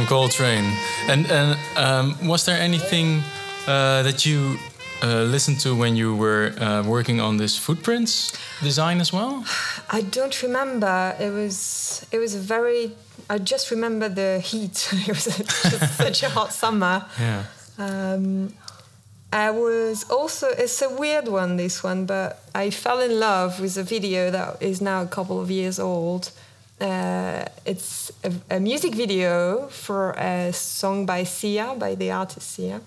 John 0.00 0.06
Coltrane. 0.06 0.72
And 1.08 1.30
and 1.30 1.58
um, 1.76 2.28
was 2.28 2.44
there 2.44 2.60
anything 2.60 3.22
uh, 3.66 4.02
that 4.02 4.24
you 4.24 4.56
uh, 5.02 5.24
listened 5.24 5.60
to 5.60 5.74
when 5.76 5.96
you 5.96 6.16
were 6.16 6.52
uh, 6.58 6.82
working 6.82 7.20
on 7.20 7.36
this 7.36 7.58
footprints 7.58 8.32
design 8.62 9.00
as 9.00 9.12
well? 9.12 9.44
I 9.90 10.02
don't 10.02 10.42
remember. 10.42 11.16
It 11.18 11.32
was 11.32 12.06
it 12.12 12.18
was 12.18 12.34
a 12.34 12.38
very. 12.38 12.92
I 13.28 13.38
just 13.38 13.70
remember 13.70 14.08
the 14.08 14.40
heat. 14.40 14.88
it 14.92 15.08
was 15.08 15.34
such 15.96 16.22
a 16.22 16.28
hot 16.28 16.52
summer. 16.52 17.04
Yeah. 17.18 17.44
Um, 17.78 18.54
I 19.32 19.50
was 19.50 20.10
also, 20.10 20.48
it's 20.48 20.82
a 20.82 20.88
weird 20.88 21.28
one, 21.28 21.56
this 21.56 21.84
one, 21.84 22.04
but 22.04 22.42
I 22.52 22.70
fell 22.70 22.98
in 22.98 23.20
love 23.20 23.60
with 23.60 23.76
a 23.76 23.84
video 23.84 24.28
that 24.32 24.60
is 24.60 24.80
now 24.80 25.02
a 25.02 25.06
couple 25.06 25.40
of 25.40 25.52
years 25.52 25.78
old. 25.78 26.32
Uh, 26.80 27.44
it's 27.66 28.10
a, 28.24 28.32
a, 28.56 28.60
music 28.60 28.94
video 28.94 29.66
for 29.68 30.12
a 30.12 30.50
song 30.50 31.04
by 31.04 31.24
Sia, 31.24 31.74
by 31.78 31.94
the 31.94 32.10
artist 32.10 32.52
Sia. 32.52 32.80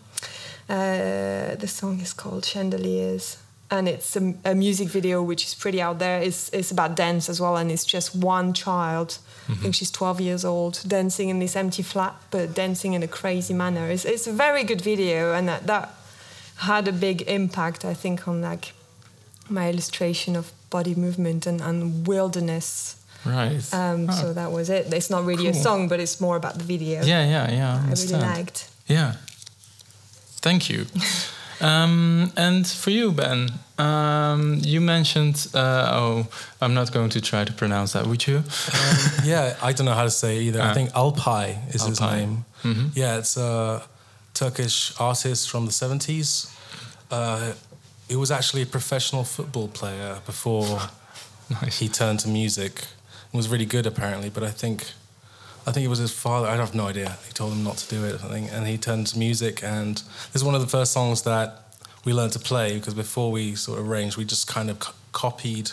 Uh, 0.68 1.54
the 1.56 1.68
song 1.68 2.00
is 2.00 2.12
called 2.12 2.44
Chandeliers. 2.44 3.38
And 3.70 3.88
it's 3.88 4.16
a, 4.16 4.34
a, 4.46 4.56
music 4.56 4.88
video 4.88 5.22
which 5.22 5.46
is 5.46 5.54
pretty 5.54 5.80
out 5.80 6.00
there. 6.00 6.20
It's, 6.20 6.50
it's 6.50 6.72
about 6.72 6.96
dance 6.96 7.30
as 7.30 7.40
well, 7.40 7.56
and 7.56 7.72
it's 7.72 7.86
just 7.86 8.16
one 8.16 8.54
child. 8.54 9.10
Mm-hmm. 9.10 9.52
I 9.52 9.56
think 9.58 9.76
she's 9.76 9.92
12 9.92 10.22
years 10.22 10.44
old, 10.44 10.82
dancing 10.88 11.30
in 11.30 11.38
this 11.38 11.56
empty 11.56 11.84
flat, 11.84 12.16
but 12.32 12.56
dancing 12.56 12.94
in 12.94 13.04
a 13.04 13.08
crazy 13.08 13.54
manner. 13.54 13.90
It's, 13.90 14.06
it's 14.06 14.26
a 14.26 14.34
very 14.34 14.64
good 14.64 14.82
video, 14.82 15.34
and 15.34 15.48
that, 15.48 15.68
that 15.68 15.94
had 16.58 16.88
a 16.88 16.92
big 16.92 17.22
impact, 17.24 17.86
I 17.86 17.94
think, 17.94 18.28
on 18.28 18.42
like 18.42 18.74
my 19.50 19.70
illustration 19.70 20.36
of 20.36 20.52
body 20.72 20.96
movement 20.96 21.46
and, 21.46 21.62
and 21.62 22.08
wilderness. 22.08 23.03
Right. 23.26 23.74
Um, 23.74 24.10
oh. 24.10 24.14
So 24.14 24.34
that 24.34 24.52
was 24.52 24.70
it. 24.70 24.94
It's 24.94 25.10
not 25.10 25.26
really 25.26 25.44
cool. 25.44 25.60
a 25.60 25.64
song, 25.64 25.88
but 25.88 26.00
it's 26.00 26.20
more 26.20 26.36
about 26.36 26.58
the 26.58 26.64
video. 26.64 27.04
Yeah, 27.04 27.26
yeah, 27.26 27.52
yeah. 27.52 27.84
I, 27.86 27.90
I 27.90 27.94
really 27.94 28.36
liked. 28.36 28.70
Yeah. 28.88 29.14
Thank 30.42 30.70
you. 30.70 30.86
um, 31.62 32.34
and 32.36 32.68
for 32.68 32.90
you, 32.90 33.12
Ben, 33.12 33.50
um, 33.78 34.60
you 34.62 34.82
mentioned. 34.82 35.48
Uh, 35.54 35.90
oh, 35.94 36.28
I'm 36.62 36.74
not 36.74 36.92
going 36.92 37.10
to 37.10 37.22
try 37.22 37.46
to 37.46 37.54
pronounce 37.54 37.94
that. 37.94 38.08
Would 38.08 38.28
you? 38.28 38.38
Um, 38.38 38.44
yeah, 39.24 39.56
I 39.62 39.72
don't 39.72 39.86
know 39.86 39.94
how 39.94 40.04
to 40.04 40.12
say 40.12 40.40
either. 40.40 40.62
I 40.62 40.70
ah. 40.70 40.74
think 40.74 40.92
Alpay 40.92 41.74
is 41.74 41.82
Alpay. 41.82 41.90
his 41.90 42.00
name. 42.00 42.46
Mm 42.64 42.74
-hmm. 42.74 42.90
Yeah, 42.94 43.20
it's. 43.20 43.38
a 43.38 43.82
Turkish 44.34 44.94
artist 45.00 45.50
from 45.50 45.66
the 45.66 45.72
70s. 45.72 46.52
Uh, 47.12 47.54
he 48.08 48.16
was 48.16 48.32
actually 48.32 48.64
a 48.64 48.66
professional 48.66 49.24
football 49.24 49.68
player 49.68 50.20
before 50.26 50.80
nice. 51.62 51.80
he 51.80 51.88
turned 51.88 52.20
to 52.22 52.30
music. 52.30 52.86
Was 53.34 53.50
really 53.50 53.66
good 53.66 53.88
apparently, 53.88 54.30
but 54.30 54.44
I 54.44 54.52
think 54.52 54.92
I 55.66 55.72
think 55.72 55.86
it 55.86 55.90
was 55.90 56.00
his 56.00 56.12
father. 56.12 56.48
I 56.48 56.56
have 56.56 56.76
no 56.76 56.88
idea. 56.88 57.18
He 57.26 57.34
told 57.34 57.54
him 57.54 57.64
not 57.64 57.78
to 57.78 57.90
do 57.90 58.06
it 58.06 58.16
or 58.16 58.18
something, 58.20 58.50
and 58.50 58.68
he 58.68 58.78
turned 58.78 59.08
to 59.08 59.18
music. 59.18 59.64
And 59.64 59.96
this 59.98 60.36
is 60.36 60.44
one 60.44 60.56
of 60.56 60.62
the 60.62 60.68
first 60.68 60.92
songs 60.92 61.24
that 61.24 61.64
we 62.06 62.14
learned 62.14 62.34
to 62.34 62.40
play 62.40 62.78
because 62.78 62.94
before 62.94 63.32
we 63.32 63.56
sort 63.56 63.80
of 63.80 63.90
arranged, 63.90 64.18
we 64.18 64.26
just 64.26 64.48
kind 64.48 64.70
of 64.70 64.84
c- 64.84 64.92
copied 65.14 65.72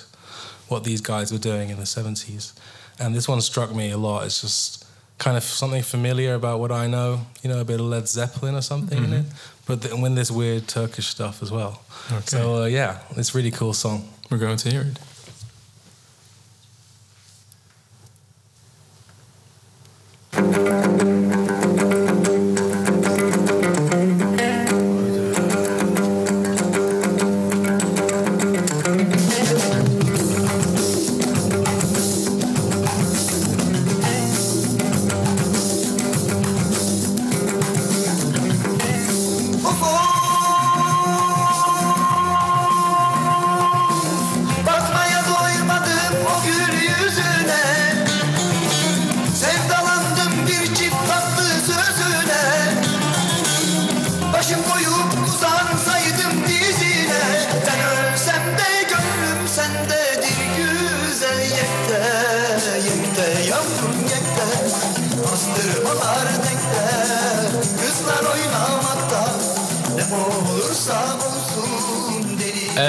what 0.68 0.84
these 0.84 1.00
guys 1.00 1.32
were 1.32 1.38
doing 1.38 1.70
in 1.70 1.76
the 1.76 1.84
70s. 1.84 2.52
And 3.00 3.14
this 3.14 3.26
one 3.26 3.40
struck 3.40 3.74
me 3.74 3.90
a 3.90 3.96
lot. 3.96 4.26
It's 4.26 4.40
just 4.40 4.86
kind 5.18 5.36
of 5.36 5.42
something 5.42 5.82
familiar 5.82 6.34
about 6.34 6.60
what 6.60 6.70
I 6.70 6.86
know, 6.86 7.26
you 7.42 7.50
know, 7.50 7.60
a 7.60 7.64
bit 7.64 7.80
of 7.80 7.86
Led 7.86 8.08
Zeppelin 8.08 8.54
or 8.54 8.62
something 8.62 8.98
mm-hmm. 8.98 9.12
in 9.12 9.20
it, 9.20 9.26
but 9.66 9.82
then 9.82 10.00
when 10.00 10.14
there's 10.14 10.32
weird 10.32 10.68
Turkish 10.68 11.08
stuff 11.08 11.42
as 11.42 11.50
well. 11.50 11.82
Okay. 12.10 12.20
So 12.26 12.62
uh, 12.62 12.66
yeah, 12.66 13.00
it's 13.16 13.34
a 13.34 13.38
really 13.38 13.50
cool 13.50 13.72
song. 13.72 14.08
We're 14.30 14.38
going 14.38 14.56
to 14.56 14.70
hear 14.70 14.82
it. 14.82 14.98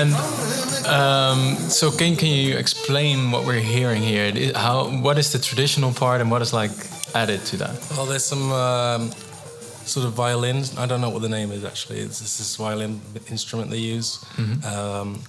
And 0.02 0.16
um, 0.88 1.56
so, 1.70 1.92
can 1.92 2.16
can 2.16 2.30
you 2.30 2.58
explain 2.58 3.30
what 3.32 3.46
we're 3.46 3.60
hearing 3.60 4.02
here? 4.02 4.52
How 4.56 4.90
what 4.90 5.20
is 5.20 5.32
the 5.32 5.38
traditional 5.38 5.94
part 5.94 6.22
and 6.22 6.32
what 6.32 6.42
is 6.42 6.54
like 6.54 6.72
added 7.14 7.46
to 7.46 7.58
that? 7.58 7.76
Well, 7.92 8.08
there's 8.08 8.26
some 8.26 8.52
um, 8.52 9.12
sort 9.86 10.08
of 10.08 10.14
violin. 10.14 10.64
I 10.80 10.88
don't 10.88 11.02
know 11.02 11.10
what 11.10 11.22
the 11.22 11.30
name 11.30 11.52
is 11.52 11.64
actually. 11.64 12.00
It's 12.00 12.20
this 12.20 12.56
violin 12.56 13.00
instrument 13.30 13.70
they 13.70 13.78
use. 13.78 14.18
Mm-hmm. 14.38 14.66
Um, 14.66 15.20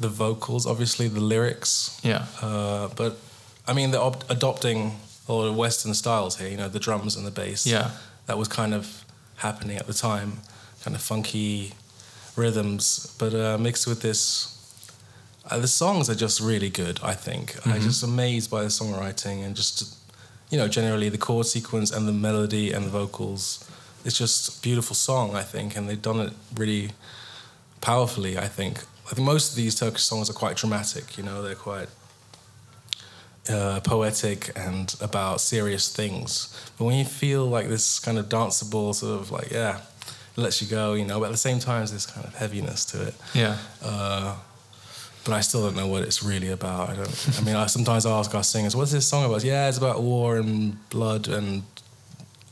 the 0.00 0.08
vocals, 0.08 0.66
obviously, 0.66 1.08
the 1.08 1.20
lyrics. 1.20 2.00
Yeah. 2.02 2.24
Uh, 2.40 2.88
but 2.96 3.18
I 3.66 3.74
mean, 3.74 3.90
the 3.90 4.00
op- 4.00 4.30
adopting 4.30 4.92
all 5.26 5.42
the 5.42 5.52
Western 5.52 5.92
styles 5.92 6.38
here. 6.38 6.48
You 6.48 6.56
know, 6.56 6.68
the 6.70 6.80
drums 6.80 7.14
and 7.16 7.26
the 7.26 7.30
bass. 7.30 7.66
Yeah. 7.66 7.90
That 8.24 8.38
was 8.38 8.48
kind 8.48 8.72
of 8.72 9.04
happening 9.36 9.76
at 9.76 9.86
the 9.86 9.94
time, 9.94 10.40
kind 10.82 10.96
of 10.96 11.02
funky 11.02 11.74
rhythms, 12.38 13.14
but 13.18 13.34
uh, 13.34 13.58
mixed 13.58 13.86
with 13.86 14.00
this. 14.00 14.54
Uh, 15.50 15.58
the 15.58 15.68
songs 15.68 16.08
are 16.10 16.14
just 16.14 16.40
really 16.40 16.70
good. 16.70 17.00
I 17.02 17.14
think 17.14 17.52
mm-hmm. 17.52 17.70
I'm 17.70 17.80
just 17.80 18.02
amazed 18.02 18.50
by 18.50 18.62
the 18.62 18.68
songwriting 18.68 19.44
and 19.44 19.56
just 19.56 19.96
you 20.50 20.58
know 20.58 20.68
generally 20.68 21.08
the 21.08 21.18
chord 21.18 21.46
sequence 21.46 21.90
and 21.90 22.06
the 22.06 22.12
melody 22.12 22.72
and 22.72 22.86
the 22.86 22.90
vocals. 22.90 23.68
It's 24.04 24.16
just 24.16 24.58
a 24.58 24.62
beautiful 24.62 24.94
song, 24.94 25.34
I 25.34 25.42
think, 25.42 25.76
and 25.76 25.88
they've 25.88 26.00
done 26.00 26.20
it 26.20 26.32
really 26.56 26.92
powerfully. 27.80 28.38
I 28.38 28.46
think. 28.46 28.84
I 29.06 29.14
think 29.14 29.26
most 29.26 29.50
of 29.50 29.56
these 29.56 29.74
Turkish 29.74 30.02
songs 30.02 30.28
are 30.28 30.34
quite 30.34 30.56
dramatic. 30.56 31.16
You 31.16 31.24
know, 31.24 31.42
they're 31.42 31.54
quite 31.54 31.88
uh, 33.48 33.80
poetic 33.80 34.50
and 34.56 34.94
about 35.00 35.40
serious 35.40 35.94
things. 35.94 36.54
But 36.76 36.84
when 36.84 36.96
you 36.96 37.04
feel 37.04 37.46
like 37.46 37.68
this 37.68 37.98
kind 37.98 38.18
of 38.18 38.28
danceable 38.28 38.94
sort 38.94 39.20
of 39.20 39.30
like 39.30 39.50
yeah, 39.50 39.80
lets 40.38 40.62
you 40.62 40.68
go, 40.68 40.94
you 40.94 41.04
know. 41.04 41.18
But 41.20 41.26
at 41.26 41.32
the 41.32 41.38
same 41.48 41.58
time, 41.58 41.80
there's 41.80 41.92
this 41.92 42.06
kind 42.06 42.26
of 42.26 42.34
heaviness 42.34 42.84
to 42.86 43.08
it. 43.08 43.14
Yeah. 43.34 43.56
Uh, 43.82 44.36
but 45.24 45.34
I 45.34 45.40
still 45.40 45.62
don't 45.62 45.76
know 45.76 45.88
what 45.88 46.02
it's 46.02 46.22
really 46.22 46.50
about. 46.50 46.88
I 46.90 46.96
don't. 46.96 47.38
I 47.38 47.42
mean, 47.42 47.56
I 47.56 47.66
sometimes 47.66 48.06
I 48.06 48.18
ask 48.18 48.34
our 48.34 48.44
singers, 48.44 48.74
"What's 48.74 48.92
this 48.92 49.06
song 49.06 49.24
about?" 49.24 49.44
Yeah, 49.44 49.68
it's 49.68 49.78
about 49.78 50.00
war 50.02 50.38
and 50.38 50.76
blood 50.90 51.28
and 51.28 51.62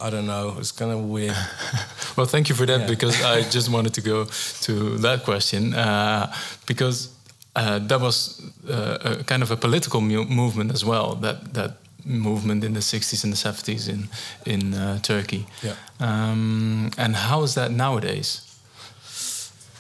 I 0.01 0.11
don't 0.11 0.27
know. 0.27 0.57
It's 0.59 0.73
kind 0.73 0.93
of 0.93 1.05
weird. 1.05 1.37
well, 2.17 2.27
thank 2.27 2.49
you 2.49 2.55
for 2.55 2.67
that 2.67 2.81
yeah. 2.81 2.87
because 2.87 3.23
I 3.23 3.43
just 3.43 3.71
wanted 3.71 3.95
to 3.95 4.03
go 4.03 4.27
to 4.63 4.99
that 4.99 5.25
question 5.25 5.75
uh, 5.75 6.33
because 6.67 7.15
uh, 7.55 7.79
that 7.79 8.01
was 8.01 8.43
uh, 8.69 8.99
a 9.21 9.25
kind 9.25 9.43
of 9.43 9.51
a 9.51 9.57
political 9.57 10.01
movement 10.01 10.73
as 10.73 10.85
well 10.85 11.15
that 11.17 11.55
that 11.55 11.79
movement 12.07 12.63
in 12.65 12.73
the 12.73 12.81
60s 12.81 13.25
and 13.25 13.33
the 13.33 13.37
70s 13.37 13.89
in 13.89 14.09
in 14.45 14.75
uh, 14.75 14.99
Turkey. 15.01 15.47
Yeah. 15.63 15.75
Um, 16.01 16.91
and 16.97 17.17
how 17.17 17.43
is 17.43 17.55
that 17.55 17.71
nowadays? 17.71 18.43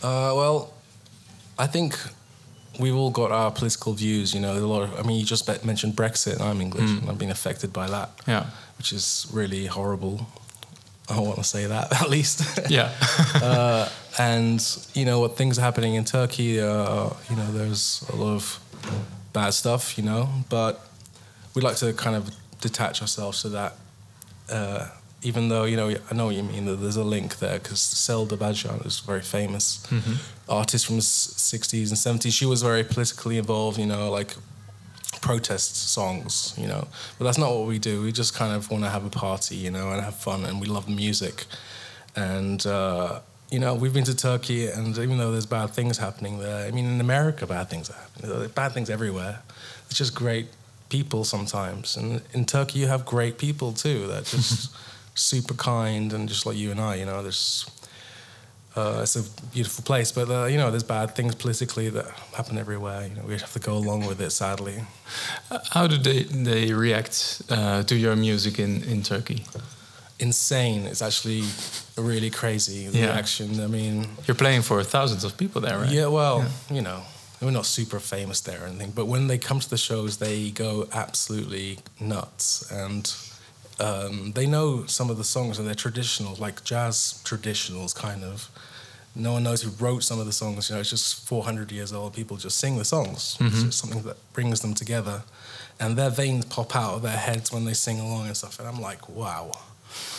Uh, 0.02 0.32
well, 0.34 0.74
I 1.58 1.66
think 1.66 1.96
we've 2.78 2.94
all 2.94 3.10
got 3.10 3.32
our 3.32 3.50
political 3.50 3.92
views. 3.94 4.34
You 4.34 4.40
know, 4.40 4.52
a 4.52 4.60
lot 4.60 4.82
of. 4.82 4.98
I 4.98 5.02
mean, 5.02 5.18
you 5.18 5.24
just 5.24 5.64
mentioned 5.64 5.94
Brexit. 5.94 6.40
I'm 6.40 6.60
English, 6.60 6.90
mm. 6.90 7.00
and 7.00 7.10
I've 7.10 7.18
been 7.18 7.30
affected 7.30 7.72
by 7.72 7.88
that. 7.88 8.10
Yeah. 8.26 8.46
Which 8.78 8.92
is 8.92 9.26
really 9.32 9.66
horrible. 9.66 10.26
I 11.08 11.20
want 11.20 11.36
to 11.36 11.44
say 11.44 11.66
that 11.66 11.92
at 12.02 12.10
least. 12.10 12.68
yeah. 12.68 12.92
uh, 13.34 13.88
and 14.18 14.60
you 14.94 15.04
know 15.04 15.20
what 15.20 15.36
things 15.36 15.58
are 15.58 15.62
happening 15.62 15.94
in 15.94 16.04
Turkey. 16.04 16.60
Uh, 16.60 17.10
you 17.30 17.36
know, 17.36 17.52
there's 17.52 18.04
a 18.12 18.16
lot 18.16 18.34
of 18.34 18.60
bad 19.32 19.54
stuff. 19.54 19.96
You 19.96 20.04
know, 20.04 20.28
but 20.48 20.86
we 21.56 21.62
like 21.62 21.76
to 21.76 21.92
kind 21.94 22.14
of 22.14 22.30
detach 22.60 23.00
ourselves 23.00 23.42
to 23.42 23.48
that. 23.48 23.72
Uh, 24.48 24.86
even 25.22 25.48
though 25.48 25.64
you 25.64 25.76
know, 25.76 25.92
I 26.10 26.14
know 26.14 26.26
what 26.26 26.36
you 26.36 26.42
mean. 26.42 26.66
That 26.66 26.76
there's 26.76 26.96
a 26.96 27.02
link 27.02 27.38
there 27.38 27.58
because 27.58 27.80
Selda 27.80 28.36
Bağcan 28.36 28.86
is 28.86 29.00
a 29.00 29.04
very 29.04 29.22
famous 29.22 29.84
mm-hmm. 29.88 30.14
artist 30.48 30.86
from 30.86 30.96
the 30.96 31.02
'60s 31.02 31.88
and 31.88 32.20
'70s. 32.20 32.32
She 32.32 32.46
was 32.46 32.62
very 32.62 32.84
politically 32.84 33.38
involved. 33.38 33.78
You 33.78 33.86
know, 33.86 34.10
like 34.10 34.36
protest 35.22 35.90
songs. 35.90 36.54
You 36.58 36.68
know, 36.68 36.86
but 37.18 37.24
that's 37.24 37.38
not 37.38 37.50
what 37.56 37.66
we 37.66 37.78
do. 37.78 38.02
We 38.02 38.12
just 38.12 38.34
kind 38.34 38.54
of 38.54 38.70
want 38.70 38.84
to 38.84 38.90
have 38.90 39.04
a 39.06 39.10
party, 39.10 39.56
you 39.56 39.70
know, 39.70 39.90
and 39.90 40.02
have 40.02 40.14
fun, 40.14 40.44
and 40.44 40.60
we 40.60 40.66
love 40.66 40.88
music. 40.88 41.46
And 42.14 42.64
uh, 42.66 43.20
you 43.50 43.58
know, 43.58 43.74
we've 43.74 43.94
been 43.94 44.04
to 44.04 44.14
Turkey, 44.14 44.68
and 44.68 44.96
even 44.98 45.16
though 45.16 45.32
there's 45.32 45.46
bad 45.46 45.70
things 45.70 45.96
happening 45.96 46.38
there, 46.38 46.68
I 46.68 46.70
mean, 46.70 46.84
in 46.84 47.00
America, 47.00 47.46
bad 47.46 47.70
things 47.70 47.88
are 47.90 47.94
happening. 47.94 48.48
Bad 48.54 48.72
things 48.72 48.90
everywhere. 48.90 49.40
It's 49.88 49.96
just 49.96 50.14
great 50.14 50.48
people 50.88 51.24
sometimes. 51.24 51.96
And 51.96 52.20
in 52.32 52.44
Turkey, 52.44 52.78
you 52.80 52.86
have 52.88 53.04
great 53.04 53.38
people 53.38 53.72
too 53.72 54.06
that 54.08 54.24
just 54.24 54.74
super 55.14 55.54
kind 55.54 56.12
and 56.12 56.28
just 56.28 56.46
like 56.46 56.56
you 56.56 56.70
and 56.70 56.80
I, 56.80 56.96
you 56.96 57.06
know, 57.06 57.22
there's. 57.22 57.66
Uh, 58.78 59.00
it's 59.02 59.16
a 59.16 59.22
beautiful 59.54 59.82
place, 59.82 60.12
but 60.12 60.28
uh, 60.28 60.44
you 60.44 60.58
know, 60.58 60.70
there's 60.70 60.82
bad 60.84 61.14
things 61.14 61.34
politically 61.34 61.88
that 61.88 62.04
happen 62.34 62.58
everywhere. 62.58 63.06
You 63.06 63.14
know, 63.14 63.22
we 63.26 63.32
have 63.38 63.52
to 63.54 63.58
go 63.58 63.72
along 63.72 64.04
with 64.06 64.20
it, 64.20 64.30
sadly. 64.32 64.82
How 65.70 65.86
do 65.86 65.96
they 65.96 66.24
they 66.24 66.74
react 66.74 67.40
uh, 67.48 67.82
to 67.84 67.94
your 67.94 68.14
music 68.16 68.58
in 68.58 68.82
in 68.84 69.02
Turkey? 69.02 69.44
Insane. 70.18 70.84
It's 70.86 71.00
actually 71.00 71.44
really 71.96 72.30
crazy 72.30 72.88
the 72.88 72.98
Yeah. 72.98 73.12
reaction. 73.12 73.60
I 73.60 73.66
mean, 73.66 74.08
You're 74.26 74.36
playing 74.36 74.62
for 74.62 74.84
thousands 74.84 75.24
of 75.24 75.36
people 75.36 75.62
there, 75.62 75.78
right? 75.78 75.90
Yeah, 75.94 76.08
well, 76.10 76.44
you 76.70 76.82
know, 76.82 77.00
we're 77.40 77.50
not 77.50 77.66
super 77.66 78.00
famous 78.00 78.40
there 78.40 78.62
or 78.62 78.66
anything, 78.66 78.92
but 78.92 79.06
when 79.06 79.26
they 79.26 79.38
come 79.38 79.60
to 79.60 79.68
the 79.68 79.76
shows, 79.76 80.16
they 80.16 80.50
go 80.50 80.88
absolutely 80.92 81.78
nuts, 82.00 82.70
and 82.70 83.14
um, 83.78 84.32
they 84.32 84.46
know 84.46 84.86
some 84.86 85.10
of 85.10 85.18
the 85.18 85.24
songs, 85.24 85.58
and 85.58 85.66
they're 85.68 85.74
traditional, 85.74 86.34
like 86.36 86.64
jazz 86.64 87.20
traditionals, 87.24 87.94
kind 87.94 88.24
of. 88.24 88.48
No 89.14 89.32
one 89.32 89.44
knows 89.44 89.62
who 89.62 89.70
wrote 89.82 90.02
some 90.02 90.20
of 90.20 90.26
the 90.26 90.32
songs. 90.32 90.68
You 90.68 90.74
know, 90.74 90.80
it's 90.80 90.90
just 90.90 91.26
400 91.26 91.72
years 91.72 91.90
old. 91.92 92.12
People 92.14 92.36
just 92.36 92.58
sing 92.58 92.76
the 92.76 92.84
songs. 92.84 93.38
It's 93.40 93.62
just 93.62 93.78
something 93.78 94.02
that 94.02 94.16
brings 94.34 94.60
them 94.60 94.74
together, 94.74 95.22
and 95.80 95.96
their 95.96 96.10
veins 96.10 96.44
pop 96.46 96.74
out 96.76 96.94
of 96.96 97.02
their 97.02 97.16
heads 97.16 97.52
when 97.52 97.64
they 97.64 97.74
sing 97.74 97.98
along 98.00 98.26
and 98.26 98.36
stuff. 98.36 98.58
And 98.58 98.68
I'm 98.68 98.80
like, 98.80 99.08
wow, 99.08 99.52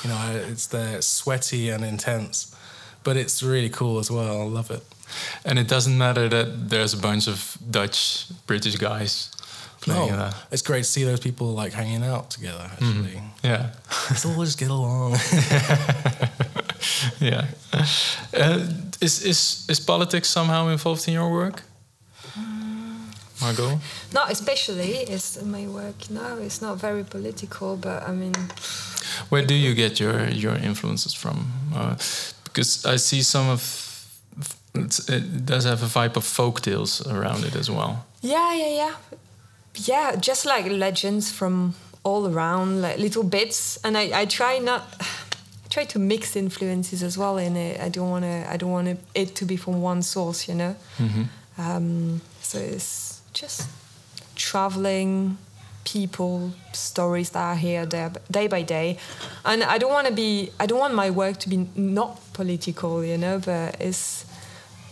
you 0.04 0.10
know, 0.10 0.42
it's 0.50 0.68
they're 0.68 1.02
sweaty 1.02 1.70
and 1.70 1.84
intense, 1.84 2.56
but 3.04 3.18
it's 3.18 3.42
really 3.44 3.70
cool 3.70 4.00
as 4.00 4.10
well. 4.12 4.42
I 4.42 4.46
love 4.46 4.72
it. 4.72 4.84
And 5.46 5.60
it 5.60 5.68
doesn't 5.68 5.98
matter 5.98 6.30
that 6.30 6.70
there's 6.70 6.94
a 6.94 6.98
bunch 6.98 7.28
of 7.28 7.58
Dutch, 7.72 8.26
British 8.46 8.76
guys 8.78 9.30
playing 9.82 10.12
No, 10.12 10.18
that. 10.18 10.36
it's 10.52 10.62
great 10.64 10.84
to 10.84 10.90
see 10.90 11.04
those 11.06 11.20
people 11.20 11.48
like 11.64 11.74
hanging 11.74 12.04
out 12.04 12.30
together. 12.32 12.70
Actually, 12.74 13.22
Yeah, 13.44 13.70
let's 14.10 14.26
all 14.26 14.44
just 14.46 14.60
get 14.60 14.70
along. 14.70 15.14
yeah. 17.20 17.46
Uh, 18.34 18.66
is 19.02 19.22
is 19.24 19.66
is 19.70 19.80
politics 19.80 20.30
somehow 20.30 20.68
involved 20.70 21.08
in 21.08 21.14
your 21.14 21.32
work, 21.32 21.62
Margot? 23.42 23.80
Not 24.14 24.32
especially 24.32 24.98
is 25.10 25.38
my 25.44 25.68
work. 25.68 26.10
No, 26.10 26.38
it's 26.42 26.62
not 26.62 26.80
very 26.82 27.04
political, 27.04 27.78
but 27.78 28.08
I 28.10 28.12
mean, 28.12 28.34
Where 29.30 29.46
do 29.46 29.54
you 29.54 29.74
get 29.76 30.00
your 30.00 30.28
your 30.30 30.56
influences 30.56 31.14
from? 31.14 31.48
Uh, 31.76 31.96
because 32.44 32.86
I 32.86 32.98
see 32.98 33.22
some 33.24 33.50
of 33.52 33.62
it's, 34.86 35.10
it 35.10 35.46
does 35.46 35.66
have 35.66 35.84
a 35.84 35.88
vibe 35.88 36.16
of 36.16 36.24
folk 36.24 36.62
tales 36.62 37.06
around 37.08 37.44
it 37.44 37.56
as 37.56 37.70
well. 37.70 38.06
yeah, 38.22 38.54
yeah, 38.54 38.70
yeah, 38.70 38.94
yeah. 39.76 40.16
Just 40.16 40.46
like 40.46 40.66
legends 40.70 41.32
from 41.32 41.74
all 42.04 42.28
around, 42.28 42.82
like 42.82 42.98
little 43.00 43.24
bits, 43.24 43.78
and 43.84 43.98
I, 43.98 44.22
I 44.22 44.26
try 44.26 44.60
not. 44.60 44.82
I 45.00 45.06
try 45.70 45.86
to 45.86 46.00
mix 46.00 46.36
influences 46.36 47.04
as 47.04 47.18
well 47.18 47.38
in 47.38 47.56
it. 47.56 47.80
I 47.82 47.90
don't 47.90 48.10
want 48.10 48.24
to. 48.24 48.52
I 48.54 48.58
don't 48.58 48.72
want 48.72 49.00
it 49.14 49.36
to 49.36 49.46
be 49.46 49.58
from 49.58 49.82
one 49.82 50.02
source, 50.02 50.48
you 50.48 50.56
know. 50.56 50.76
Um, 51.58 52.22
so 52.42 52.60
it's 52.60 53.22
just 53.34 53.68
traveling, 54.36 55.38
people, 55.84 56.52
stories 56.74 57.32
that 57.32 57.44
I 57.44 57.56
hear 57.56 57.86
day, 57.86 58.10
day 58.30 58.48
by 58.48 58.62
day, 58.62 58.98
and 59.44 59.64
I 59.64 59.78
don't 59.78 59.92
want 59.92 60.08
to 60.08 60.14
be. 60.14 60.52
I 60.60 60.66
don't 60.66 60.80
want 60.80 60.94
my 60.94 61.10
work 61.10 61.38
to 61.40 61.50
be 61.50 61.68
not 61.76 62.20
political, 62.34 63.04
you 63.04 63.18
know. 63.18 63.40
But 63.40 63.82
it's 63.82 64.26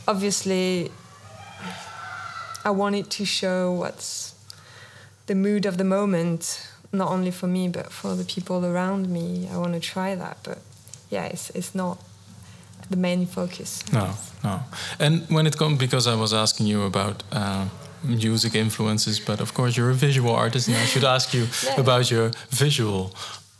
obviously 0.07 0.91
I 2.63 2.71
wanted 2.71 3.09
to 3.11 3.25
show 3.25 3.71
what's 3.71 4.33
the 5.27 5.35
mood 5.35 5.65
of 5.65 5.77
the 5.77 5.83
moment, 5.83 6.67
not 6.91 7.09
only 7.11 7.31
for 7.31 7.47
me 7.47 7.67
but 7.69 7.91
for 7.91 8.15
the 8.15 8.23
people 8.23 8.65
around 8.65 9.07
me. 9.09 9.47
I 9.53 9.57
want 9.57 9.73
to 9.73 9.79
try 9.79 10.15
that, 10.15 10.37
but 10.43 10.57
yeah, 11.09 11.25
it's 11.25 11.49
it's 11.51 11.73
not 11.75 11.97
the 12.89 12.97
main 12.97 13.25
focus. 13.25 13.83
No, 13.91 14.07
no. 14.43 14.59
And 14.99 15.23
when 15.29 15.45
it 15.47 15.57
comes, 15.57 15.77
because 15.79 16.07
I 16.07 16.15
was 16.15 16.33
asking 16.33 16.67
you 16.67 16.83
about 16.83 17.23
uh, 17.31 17.65
music 18.03 18.53
influences, 18.55 19.19
but 19.19 19.39
of 19.41 19.53
course 19.53 19.75
you're 19.77 19.91
a 19.91 19.95
visual 20.07 20.35
artist, 20.35 20.67
and 20.67 20.77
I 20.77 20.85
should 20.85 21.03
ask 21.05 21.33
you 21.33 21.47
Yeah. 21.63 21.79
about 21.81 22.11
your 22.11 22.31
visual 22.49 23.09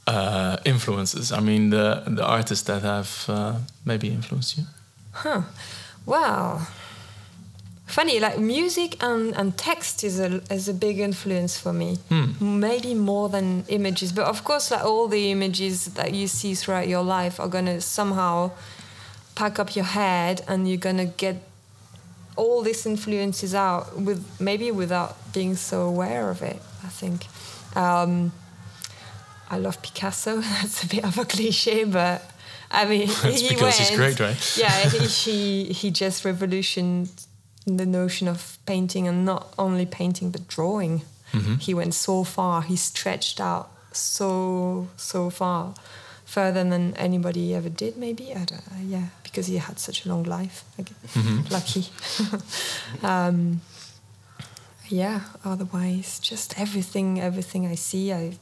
uh, 0.08 0.58
influences. 0.66 1.32
I 1.32 1.40
mean, 1.40 1.70
the 1.70 2.04
the 2.16 2.24
artists 2.24 2.64
that 2.66 2.82
have 2.84 3.10
uh, 3.28 3.54
maybe 3.84 4.08
influenced 4.08 4.58
you. 4.58 4.64
Huh. 5.12 5.42
Well, 6.06 6.68
funny. 7.86 8.20
Like 8.20 8.40
music 8.40 9.02
and, 9.04 9.36
and 9.36 9.58
text 9.58 10.04
is 10.04 10.20
a 10.20 10.42
is 10.52 10.68
a 10.70 10.74
big 10.74 11.00
influence 11.00 11.58
for 11.60 11.74
me. 11.74 11.98
Maybe 12.42 12.94
more 12.94 13.30
than 13.30 13.66
images, 13.68 14.12
but 14.12 14.26
of 14.26 14.44
course, 14.44 14.72
like 14.72 14.84
all 14.84 15.08
the 15.08 15.32
images 15.32 15.86
that 15.96 16.14
you 16.14 16.28
see 16.28 16.54
throughout 16.56 16.88
your 16.88 17.04
life 17.04 17.40
are 17.40 17.48
gonna 17.48 17.82
somehow 17.82 18.52
pack 19.36 19.60
up 19.60 19.76
your 19.76 19.86
head, 19.86 20.42
and 20.48 20.68
you're 20.68 20.78
gonna 20.78 21.06
get 21.06 21.36
all 22.36 22.62
these 22.62 22.86
influences 22.86 23.56
out 23.56 23.98
with 23.98 24.24
maybe 24.40 24.72
without 24.72 25.16
being 25.34 25.56
so 25.56 25.82
aware 25.84 26.30
of 26.30 26.42
it. 26.42 26.60
I 26.84 26.90
think. 26.90 27.28
Um, 27.76 28.32
I 29.50 29.58
love 29.58 29.82
Picasso. 29.82 30.42
That's 30.42 30.84
a 30.84 30.88
bit 30.88 31.04
of 31.04 31.18
a 31.18 31.26
cliche, 31.26 31.84
but 31.84 32.22
I 32.72 32.86
mean, 32.86 33.08
That's 33.24 33.42
he 33.42 33.50
because 33.50 33.78
he's 33.78 33.98
went- 33.98 34.18
great, 34.18 34.20
right? 34.20 34.58
Yeah, 34.58 34.90
he, 34.90 35.00
he 35.08 35.74
he 35.74 35.92
just 35.92 36.26
revolutioned 36.26 37.10
the 37.66 37.86
notion 37.86 38.28
of 38.28 38.58
painting 38.66 39.08
and 39.08 39.26
not 39.26 39.54
only 39.58 39.86
painting 39.86 40.32
but 40.32 40.48
drawing. 40.48 41.02
Mm-hmm. 41.32 41.56
He 41.56 41.74
went 41.74 41.94
so 41.94 42.24
far. 42.24 42.62
He 42.62 42.76
stretched 42.76 43.40
out 43.40 43.70
so 43.92 44.88
so 44.98 45.30
far, 45.30 45.74
further 46.26 46.64
than 46.64 46.94
anybody 46.98 47.54
ever 47.56 47.70
did. 47.70 47.98
Maybe 47.98 48.32
I 48.32 48.46
don't. 48.46 48.68
Uh, 48.72 48.84
yeah, 48.88 49.08
because 49.24 49.48
he 49.48 49.58
had 49.58 49.80
such 49.80 50.06
a 50.06 50.10
long 50.10 50.24
life. 50.24 50.64
Mm-hmm. 50.80 51.54
Lucky. 51.54 51.86
um, 53.04 53.62
yeah. 54.90 55.22
Otherwise, 55.44 56.20
just 56.20 56.60
everything 56.60 57.20
everything 57.20 57.66
I 57.72 57.76
see, 57.76 58.14
I 58.14 58.38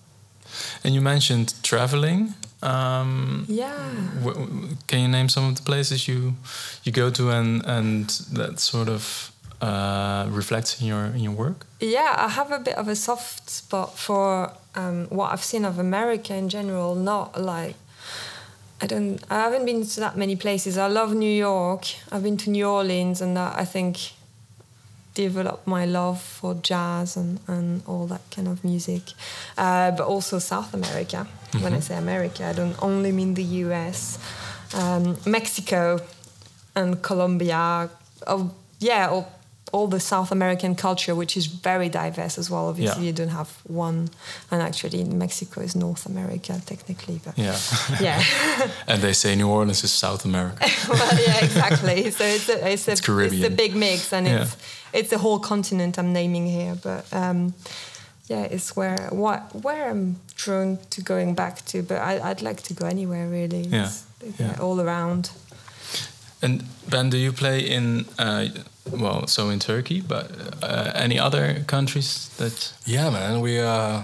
And 0.84 0.94
you 0.94 1.02
mentioned 1.02 1.54
traveling. 1.64 2.34
Um, 2.64 3.46
yeah. 3.50 3.74
w- 4.24 4.46
w- 4.46 4.78
can 4.88 5.00
you 5.00 5.08
name 5.08 5.28
some 5.30 5.50
of 5.50 5.56
the 5.56 5.62
places 5.64 6.08
you 6.08 6.34
you 6.84 6.92
go 6.94 7.10
to 7.12 7.30
and 7.30 7.62
and 7.66 8.10
that 8.32 8.60
sort 8.60 8.88
of 8.90 9.32
uh, 9.62 10.26
reflects 10.38 10.82
in 10.82 10.88
your 10.88 11.06
in 11.16 11.20
your 11.20 11.34
work? 11.36 11.66
Yeah, 11.80 12.14
I 12.18 12.30
have 12.30 12.52
a 12.52 12.60
bit 12.60 12.76
of 12.78 12.88
a 12.88 12.96
soft 12.96 13.50
spot 13.50 13.98
for 13.98 14.52
um, 14.76 15.08
what 15.10 15.32
I've 15.34 15.44
seen 15.44 15.66
of 15.66 15.78
America 15.80 16.34
in 16.36 16.48
general. 16.50 16.96
Not 16.96 17.42
like 17.42 17.76
I 18.82 18.88
don't. 18.88 19.20
I 19.30 19.36
haven't 19.36 19.66
been 19.66 19.86
to 19.86 20.00
that 20.00 20.18
many 20.18 20.36
places. 20.36 20.78
I 20.78 20.88
love 20.88 21.14
New 21.16 21.36
York. 21.50 21.86
I've 22.12 22.24
been 22.24 22.38
to 22.38 22.50
New 22.50 22.66
Orleans, 22.68 23.22
and 23.22 23.36
that 23.36 23.60
I 23.60 23.66
think 23.66 23.98
developed 25.14 25.68
my 25.68 25.86
love 25.86 26.20
for 26.22 26.56
jazz 26.56 27.16
and, 27.18 27.40
and 27.48 27.84
all 27.86 28.08
that 28.08 28.22
kind 28.32 28.48
of 28.48 28.64
music. 28.64 29.02
Uh, 29.58 29.92
but 29.92 30.08
also 30.08 30.40
South 30.40 30.74
America. 30.74 31.28
When 31.62 31.74
I 31.74 31.80
say 31.82 31.96
America, 31.98 32.46
I 32.46 32.54
don't 32.54 32.76
only 32.82 33.12
mean 33.12 33.34
the 33.36 33.44
U.S. 33.66 34.18
Um, 34.74 35.18
Mexico 35.26 36.00
and 36.76 37.02
Colombia. 37.02 37.90
Oh, 38.26 38.52
yeah, 38.80 39.10
all, 39.10 39.32
all 39.72 39.88
the 39.88 40.00
South 40.00 40.32
American 40.32 40.76
culture, 40.76 41.14
which 41.16 41.36
is 41.38 41.46
very 41.48 41.90
diverse 41.90 42.38
as 42.38 42.50
well. 42.50 42.68
Obviously, 42.70 43.02
Yeah. 43.04 43.08
you 43.08 43.14
don't 43.14 43.30
have 43.36 43.50
one, 43.68 44.10
and 44.52 44.62
actually, 44.62 45.04
Mexico 45.04 45.62
is 45.62 45.76
North 45.76 46.06
America 46.06 46.62
technically, 46.66 47.20
but 47.24 47.38
Yeah. 47.38 47.58
yeah, 48.02 48.24
and 48.88 49.02
they 49.02 49.14
say 49.14 49.36
New 49.36 49.50
Orleans 49.50 49.84
is 49.84 49.92
South 49.92 50.26
America. 50.26 50.66
well, 50.90 51.20
yeah, 51.22 51.44
exactly. 51.46 52.12
So 52.12 52.24
it's 52.24 52.50
a, 52.50 52.72
it's 52.72 52.88
a, 52.88 52.92
It's 52.92 53.02
Caribbean. 53.02 53.46
a 53.46 53.56
big 53.56 53.76
mix, 53.76 54.14
and 54.14 54.26
Yeah. 54.28 54.42
it's 54.44 54.56
it's 54.94 55.12
a 55.14 55.18
whole 55.18 55.40
continent 55.40 55.98
I'm 55.98 56.14
naming 56.14 56.48
here. 56.48 56.76
But 56.82 57.06
um, 57.12 57.54
yeah, 58.30 58.44
it's 58.44 58.76
where 58.76 59.10
what 59.12 59.42
where 59.64 59.90
I'm 59.90 60.16
drawn 60.36 60.78
to 60.90 61.02
going 61.02 61.36
back 61.36 61.66
to. 61.66 61.84
But 61.84 61.98
I, 61.98 62.30
I'd 62.30 62.42
like 62.42 62.62
to 62.64 62.74
go 62.74 62.86
anywhere 62.88 63.28
really. 63.30 63.68
Yeah. 63.68 63.86
It's, 63.86 64.06
Yeah. 64.40 64.56
all 64.62 64.80
around. 64.80 65.30
And 66.42 66.64
Ben, 66.90 67.10
do 67.10 67.18
you 67.18 67.32
play 67.34 67.60
in 67.60 68.06
uh, 68.20 68.46
well, 68.92 69.28
so 69.28 69.50
in 69.50 69.60
Turkey, 69.60 70.02
but 70.02 70.26
uh, 70.64 70.92
any 70.96 71.20
other 71.20 71.64
countries 71.68 72.30
that? 72.38 72.74
yeah, 72.86 73.10
man. 73.12 73.42
We 73.42 73.60
uh, 73.62 74.02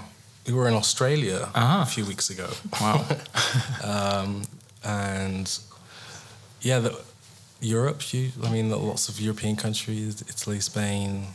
we 0.47 0.53
were 0.53 0.67
in 0.69 0.75
Australia 0.75 1.49
Ah. 1.53 1.81
a 1.81 1.85
few 1.85 2.05
weeks 2.05 2.29
ago. 2.29 2.47
Wow. 2.81 3.05
um, 3.83 4.41
and 4.83 5.59
yeah, 6.61 6.79
the, 6.83 6.91
Europe. 7.61 8.01
You, 8.13 8.31
I 8.43 8.49
mean, 8.49 8.69
lots 8.71 9.09
of 9.09 9.19
European 9.19 9.55
countries: 9.55 10.21
Italy, 10.27 10.59
Spain. 10.61 11.27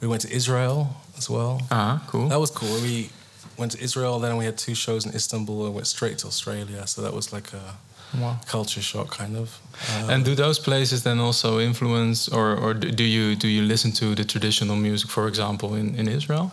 We 0.00 0.06
went 0.08 0.22
to 0.22 0.30
Israel 0.30 0.96
as 1.16 1.28
well. 1.28 1.60
ah, 1.70 2.02
cool. 2.06 2.28
That 2.28 2.40
was 2.40 2.50
cool. 2.50 2.74
We 2.80 3.10
went 3.56 3.72
to 3.72 3.80
Israel, 3.82 4.20
then 4.20 4.36
we 4.36 4.44
had 4.44 4.56
two 4.56 4.74
shows 4.74 5.04
in 5.06 5.12
Istanbul, 5.14 5.66
and 5.66 5.74
went 5.74 5.86
straight 5.86 6.18
to 6.18 6.26
Australia. 6.28 6.86
So 6.86 7.02
that 7.02 7.12
was 7.12 7.32
like 7.32 7.52
a 7.52 7.76
Wow. 8.18 8.38
culture 8.46 8.80
shock, 8.80 9.08
kind 9.18 9.36
of. 9.36 9.58
Uh, 9.90 10.12
And 10.12 10.24
do 10.24 10.34
those 10.34 10.58
places 10.58 11.02
then 11.02 11.18
also 11.18 11.58
influence, 11.60 12.26
or, 12.38 12.56
or 12.56 12.72
do 12.72 13.04
you 13.04 13.36
do 13.36 13.46
you 13.48 13.62
listen 13.62 13.92
to 13.92 14.14
the 14.14 14.24
traditional 14.24 14.76
music, 14.76 15.10
for 15.10 15.28
example, 15.28 15.74
in, 15.74 15.94
in 15.94 16.08
Israel? 16.08 16.50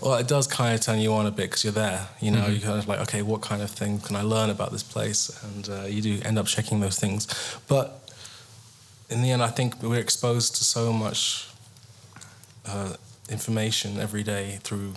Well, 0.00 0.14
it 0.20 0.28
does 0.28 0.46
kind 0.46 0.72
of 0.74 0.80
turn 0.82 1.00
you 1.00 1.12
on 1.14 1.26
a 1.26 1.30
bit 1.30 1.46
because 1.50 1.64
you're 1.64 1.72
there. 1.86 2.02
You 2.20 2.30
know, 2.30 2.46
you're 2.46 2.60
kind 2.70 2.78
of 2.78 2.86
like, 2.86 3.00
okay, 3.00 3.22
what 3.22 3.40
kind 3.40 3.62
of 3.62 3.70
thing 3.70 3.98
can 4.06 4.14
I 4.14 4.22
learn 4.22 4.48
about 4.56 4.70
this 4.70 4.84
place? 4.84 5.20
And 5.46 5.68
uh, 5.68 5.74
you 5.94 6.00
do 6.02 6.12
end 6.28 6.38
up 6.38 6.46
checking 6.46 6.78
those 6.80 6.98
things. 7.04 7.26
But 7.66 7.86
in 9.08 9.22
the 9.22 9.30
end, 9.32 9.42
I 9.42 9.48
think 9.56 9.82
we're 9.82 9.98
exposed 10.08 10.54
to 10.58 10.62
so 10.64 10.92
much 10.92 11.48
uh, 12.68 12.94
information 13.28 13.98
every 14.00 14.22
day 14.22 14.58
through 14.62 14.94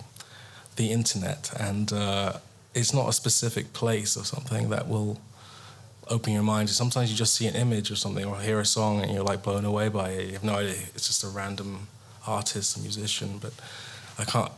the 0.75 0.91
internet, 0.91 1.51
and 1.60 1.91
uh, 1.93 2.34
it's 2.73 2.93
not 2.93 3.10
a 3.10 3.13
specific 3.13 3.73
place 3.73 4.15
or 4.17 4.23
something 4.23 4.69
that 4.69 4.88
will 4.88 5.19
open 6.10 6.34
your 6.34 6.43
mind. 6.43 6.69
Sometimes 6.69 7.12
you 7.12 7.17
just 7.17 7.34
see 7.36 7.47
an 7.47 7.55
image 7.55 7.91
or 7.91 7.95
something, 7.95 8.25
or 8.25 8.39
hear 8.39 8.60
a 8.60 8.65
song, 8.65 9.01
and 9.01 9.12
you're 9.12 9.23
like 9.23 9.43
blown 9.43 9.65
away 9.65 9.89
by 9.89 10.10
it. 10.10 10.25
You 10.27 10.34
have 10.34 10.43
no 10.43 10.55
idea; 10.55 10.75
it's 10.95 11.08
just 11.08 11.23
a 11.23 11.27
random 11.27 11.88
artist, 12.27 12.77
a 12.77 12.79
musician. 12.82 13.38
But 13.39 13.53
I 14.17 14.23
can't 14.25 14.51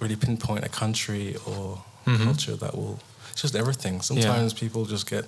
really 0.00 0.16
pinpoint 0.16 0.64
a 0.64 0.68
country 0.68 1.36
or 1.46 1.82
Mhm. 2.06 2.24
culture 2.24 2.56
that 2.56 2.74
will. 2.76 2.98
It's 3.32 3.42
just 3.42 3.54
everything. 3.54 4.00
Sometimes 4.02 4.52
people 4.54 4.84
just 4.86 5.06
get 5.10 5.24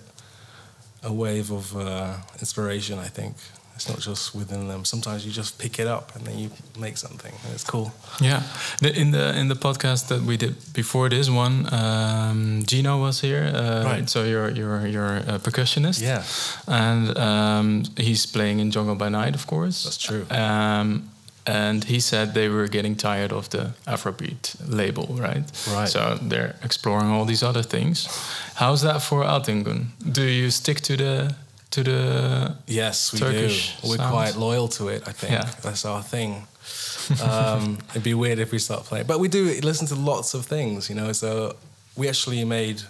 a 1.02 1.12
wave 1.12 1.50
of 1.50 1.76
uh, 1.76 2.16
inspiration. 2.38 2.98
I 2.98 3.08
think 3.08 3.36
it's 3.80 3.88
not 3.88 3.98
just 4.00 4.34
within 4.34 4.68
them. 4.68 4.84
Sometimes 4.84 5.24
you 5.24 5.32
just 5.32 5.58
pick 5.58 5.78
it 5.78 5.86
up 5.86 6.14
and 6.14 6.26
then 6.26 6.38
you 6.38 6.50
make 6.78 6.98
something, 6.98 7.32
and 7.44 7.54
it's 7.54 7.64
cool. 7.64 7.92
Yeah, 8.20 8.42
in 8.82 9.10
the 9.10 9.34
in 9.40 9.48
the 9.48 9.54
podcast 9.56 10.08
that 10.08 10.20
we 10.22 10.36
did 10.36 10.54
before 10.74 11.08
this 11.08 11.28
one, 11.30 11.66
um, 11.72 12.62
Gino 12.66 12.98
was 13.00 13.20
here. 13.22 13.50
Uh, 13.54 13.84
Right. 13.84 14.10
So 14.10 14.24
you're 14.24 14.50
you're 14.50 14.86
you're 14.86 15.16
a 15.34 15.38
percussionist. 15.38 16.00
Yeah. 16.02 16.22
and 16.66 17.16
um, 17.18 17.84
he's 17.96 18.26
playing 18.26 18.60
in 18.60 18.70
Jungle 18.70 18.96
by 18.96 19.08
Night, 19.08 19.34
of 19.34 19.46
course. 19.46 19.84
That's 19.84 19.98
true. 19.98 20.26
Um, 20.30 21.08
and 21.46 21.84
he 21.84 22.00
said 22.00 22.34
they 22.34 22.48
were 22.48 22.68
getting 22.68 22.96
tired 22.96 23.32
of 23.32 23.48
the 23.48 23.72
Afrobeat 23.86 24.56
label, 24.68 25.06
right? 25.18 25.44
Right. 25.72 25.88
So 25.88 26.18
they're 26.28 26.54
exploring 26.62 27.10
all 27.10 27.24
these 27.26 27.42
other 27.46 27.62
things. 27.62 28.06
How's 28.54 28.82
that 28.82 29.00
for 29.02 29.24
Altingun? 29.24 29.86
Do 30.12 30.22
you 30.22 30.50
stick 30.50 30.80
to 30.82 30.96
the 30.96 31.34
to 31.70 31.82
the 31.82 32.56
Yes, 32.66 33.12
we 33.12 33.18
Turkish 33.18 33.76
do. 33.80 33.88
We're 33.90 33.96
sounds? 33.96 34.10
quite 34.12 34.36
loyal 34.36 34.68
to 34.68 34.88
it. 34.88 35.02
I 35.06 35.12
think 35.12 35.32
Yeah. 35.32 35.50
that's 35.62 35.84
our 35.84 36.02
thing. 36.02 36.46
Um, 37.20 37.78
it'd 37.90 38.04
be 38.04 38.14
weird 38.14 38.38
if 38.38 38.52
we 38.52 38.58
start 38.60 38.84
playing, 38.84 39.06
but 39.06 39.18
we 39.18 39.26
do 39.26 39.44
listen 39.62 39.86
to 39.88 39.96
lots 39.96 40.32
of 40.34 40.46
things, 40.46 40.88
you 40.88 40.94
know. 40.94 41.12
So 41.12 41.56
we 41.96 42.08
actually 42.08 42.44
made 42.44 42.82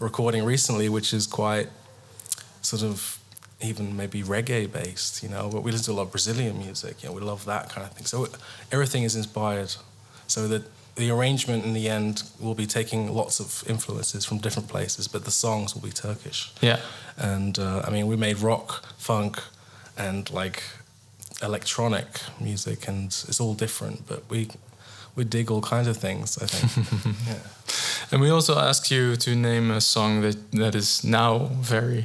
a 0.00 0.04
recording 0.04 0.44
recently, 0.44 0.88
which 0.88 1.12
is 1.12 1.26
quite 1.26 1.68
sort 2.62 2.82
of 2.84 3.18
even 3.60 3.96
maybe 3.96 4.22
reggae 4.22 4.70
based, 4.70 5.20
you 5.22 5.28
know. 5.28 5.48
But 5.50 5.62
we 5.64 5.72
listen 5.72 5.86
to 5.86 5.92
a 5.92 5.98
lot 5.98 6.02
of 6.02 6.10
Brazilian 6.12 6.58
music. 6.58 7.02
You 7.02 7.08
know, 7.08 7.14
we 7.16 7.22
love 7.22 7.44
that 7.46 7.68
kind 7.70 7.84
of 7.84 7.92
thing. 7.94 8.06
So 8.06 8.28
everything 8.70 9.02
is 9.02 9.16
inspired, 9.16 9.74
so 10.28 10.46
that 10.46 10.62
the 10.96 11.10
arrangement 11.10 11.64
in 11.64 11.74
the 11.74 11.88
end 11.88 12.22
will 12.40 12.54
be 12.54 12.66
taking 12.66 13.12
lots 13.12 13.38
of 13.38 13.62
influences 13.68 14.24
from 14.24 14.38
different 14.38 14.68
places, 14.68 15.08
but 15.08 15.24
the 15.24 15.30
songs 15.30 15.74
will 15.74 15.82
be 15.82 15.90
Turkish 15.90 16.52
yeah? 16.60 16.80
and 17.16 17.58
uh, 17.58 17.82
I 17.86 17.90
mean 17.90 18.06
we 18.06 18.16
made 18.16 18.38
rock, 18.38 18.84
funk, 18.98 19.42
and 19.96 20.30
like 20.30 20.62
electronic 21.42 22.06
music, 22.40 22.88
and 22.88 23.06
it's 23.06 23.40
all 23.40 23.54
different. 23.54 24.06
But 24.08 24.22
we 24.30 24.48
we 25.14 25.24
dig 25.24 25.50
all 25.50 25.62
kinds 25.62 25.88
of 25.88 25.96
things. 25.96 26.38
I 26.38 26.46
think. 26.46 27.16
yeah. 27.26 27.38
And 28.12 28.20
we 28.20 28.30
also 28.30 28.56
ask 28.58 28.90
you 28.90 29.16
to 29.16 29.34
name 29.34 29.70
a 29.70 29.80
song 29.80 30.20
that, 30.20 30.52
that 30.52 30.74
is 30.76 31.02
now 31.02 31.50
very 31.54 32.04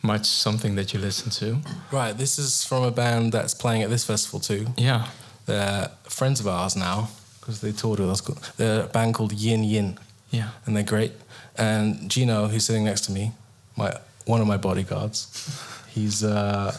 much 0.00 0.24
something 0.24 0.76
that 0.76 0.94
you 0.94 1.00
listen 1.00 1.30
to. 1.32 1.58
Right. 1.90 2.16
This 2.16 2.38
is 2.38 2.64
from 2.64 2.84
a 2.84 2.90
band 2.90 3.32
that's 3.32 3.52
playing 3.52 3.82
at 3.82 3.90
this 3.90 4.04
festival 4.04 4.40
too. 4.40 4.68
Yeah. 4.78 5.08
They're 5.44 5.90
friends 6.08 6.40
of 6.40 6.46
ours 6.46 6.74
now 6.74 7.10
because 7.42 7.60
they 7.60 7.72
toured 7.72 7.98
with 8.00 8.08
us. 8.10 8.20
They're 8.56 8.84
a 8.84 8.86
band 8.86 9.14
called 9.14 9.32
Yin 9.32 9.64
Yin, 9.64 9.98
Yeah. 10.30 10.48
and 10.64 10.74
they're 10.76 10.82
great. 10.94 11.12
And 11.58 12.08
Gino, 12.10 12.46
who's 12.48 12.64
sitting 12.64 12.84
next 12.84 13.02
to 13.06 13.12
me, 13.12 13.32
my 13.76 13.92
one 14.26 14.40
of 14.40 14.46
my 14.46 14.56
bodyguards, 14.56 15.26
he's 15.88 16.22
uh, 16.24 16.72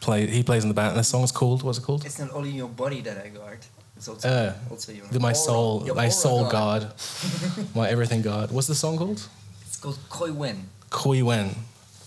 played. 0.00 0.30
He 0.30 0.42
plays 0.42 0.62
in 0.64 0.68
the 0.68 0.74
band. 0.74 0.90
And 0.90 0.98
the 0.98 1.04
song's 1.04 1.30
called. 1.30 1.62
What's 1.62 1.78
it 1.78 1.82
called? 1.84 2.04
It's 2.04 2.18
not 2.18 2.32
only 2.32 2.50
your 2.50 2.68
body 2.68 3.00
that 3.02 3.18
I 3.24 3.28
guard. 3.28 3.58
It's 3.96 4.08
also, 4.08 4.28
Uh, 4.28 4.52
also 4.70 4.90
your 4.92 5.04
my 5.20 5.28
aura- 5.28 5.34
soul, 5.34 5.82
your 5.86 5.94
my 5.94 6.08
soul 6.10 6.48
guard. 6.50 6.82
god, 6.82 6.92
my 7.74 7.88
everything 7.88 8.22
god. 8.22 8.50
What's 8.50 8.66
the 8.66 8.74
song 8.74 8.96
called? 8.98 9.20
It's 9.66 9.76
called 9.76 9.98
Koi 10.08 10.32
Wen. 10.32 10.68
Koi 10.90 11.22
Wen 11.22 11.54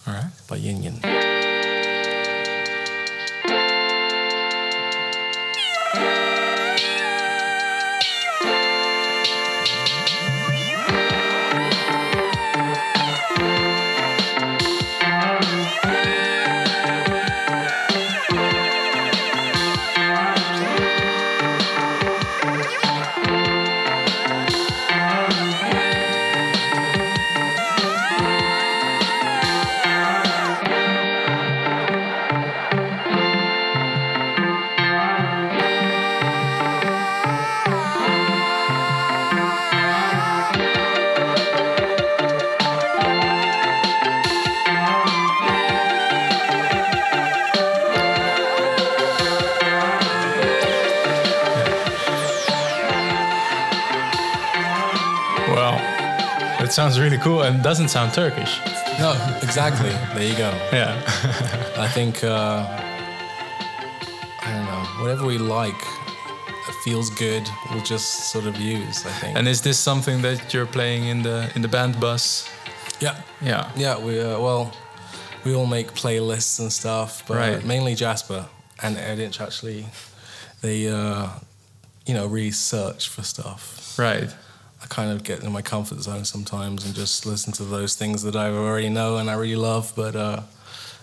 All 0.07 0.13
right. 0.13 0.31
by 0.47 0.57
Yin 0.57 0.83
Yin. 0.83 1.44
It 56.65 56.71
sounds 56.71 56.99
really 56.99 57.17
cool 57.19 57.43
and 57.43 57.61
doesn't 57.63 57.89
sound 57.89 58.13
Turkish. 58.13 58.59
No, 58.99 59.11
exactly. 59.43 59.89
there 60.15 60.27
you 60.31 60.35
go. 60.35 60.49
Yeah. 60.73 60.93
I 61.85 61.87
think 61.87 62.23
uh, 62.23 62.65
I 64.41 64.51
don't 64.53 64.65
know. 64.65 64.83
Whatever 65.03 65.25
we 65.25 65.37
like, 65.37 65.79
feels 66.83 67.09
good. 67.11 67.43
We'll 67.71 67.83
just 67.83 68.31
sort 68.31 68.45
of 68.47 68.57
use. 68.57 69.05
I 69.05 69.11
think. 69.19 69.37
and 69.37 69.47
is 69.47 69.61
this 69.61 69.77
something 69.77 70.21
that 70.23 70.53
you're 70.53 70.65
playing 70.65 71.05
in 71.05 71.23
the 71.23 71.51
in 71.55 71.61
the 71.61 71.67
band 71.67 71.99
bus? 71.99 72.49
yeah, 73.01 73.15
Yeah. 73.41 73.69
yeah. 73.77 73.97
We 73.99 74.19
uh, 74.19 74.39
well, 74.39 74.71
we 75.43 75.53
all 75.55 75.67
make 75.67 75.87
playlists 75.93 76.59
and 76.59 76.71
stuff, 76.71 77.23
but 77.27 77.37
Right. 77.37 77.65
mainly 77.65 77.95
Jasper 77.95 78.45
and 78.81 78.97
Erdinç 78.97 79.39
actually. 79.41 79.85
They, 80.61 80.87
uh, 80.89 81.27
you 82.07 82.13
know, 82.15 82.25
research 82.27 83.09
for 83.09 83.23
stuff. 83.23 83.95
Right. 83.99 84.29
I 84.85 84.87
kind 84.93 85.11
of 85.11 85.23
get 85.23 85.43
in 85.43 85.51
my 85.51 85.63
comfort 85.63 85.99
zone 86.01 86.25
sometimes 86.25 86.85
and 86.85 86.93
just 86.93 87.25
listen 87.25 87.51
to 87.53 87.63
those 87.63 87.95
things 87.95 88.21
that 88.21 88.35
I 88.35 88.49
already 88.51 88.89
know 88.89 89.17
and 89.17 89.29
I 89.31 89.33
really 89.33 89.55
love. 89.55 89.91
But 89.95 90.15
uh, 90.15 90.41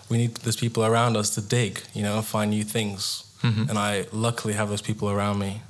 we 0.09 0.17
need 0.17 0.35
there's 0.37 0.55
people 0.55 0.85
around 0.85 1.17
us 1.17 1.29
to 1.31 1.41
dig, 1.41 1.81
you 1.93 2.01
know, 2.03 2.15
and 2.15 2.25
find 2.25 2.49
new 2.51 2.63
things. 2.63 3.25
Mhm. 3.41 3.69
And 3.69 3.77
I 3.77 4.05
luckily 4.13 4.53
have 4.53 4.69
those 4.69 4.81
people 4.81 5.09
around 5.09 5.37
me 5.39 5.61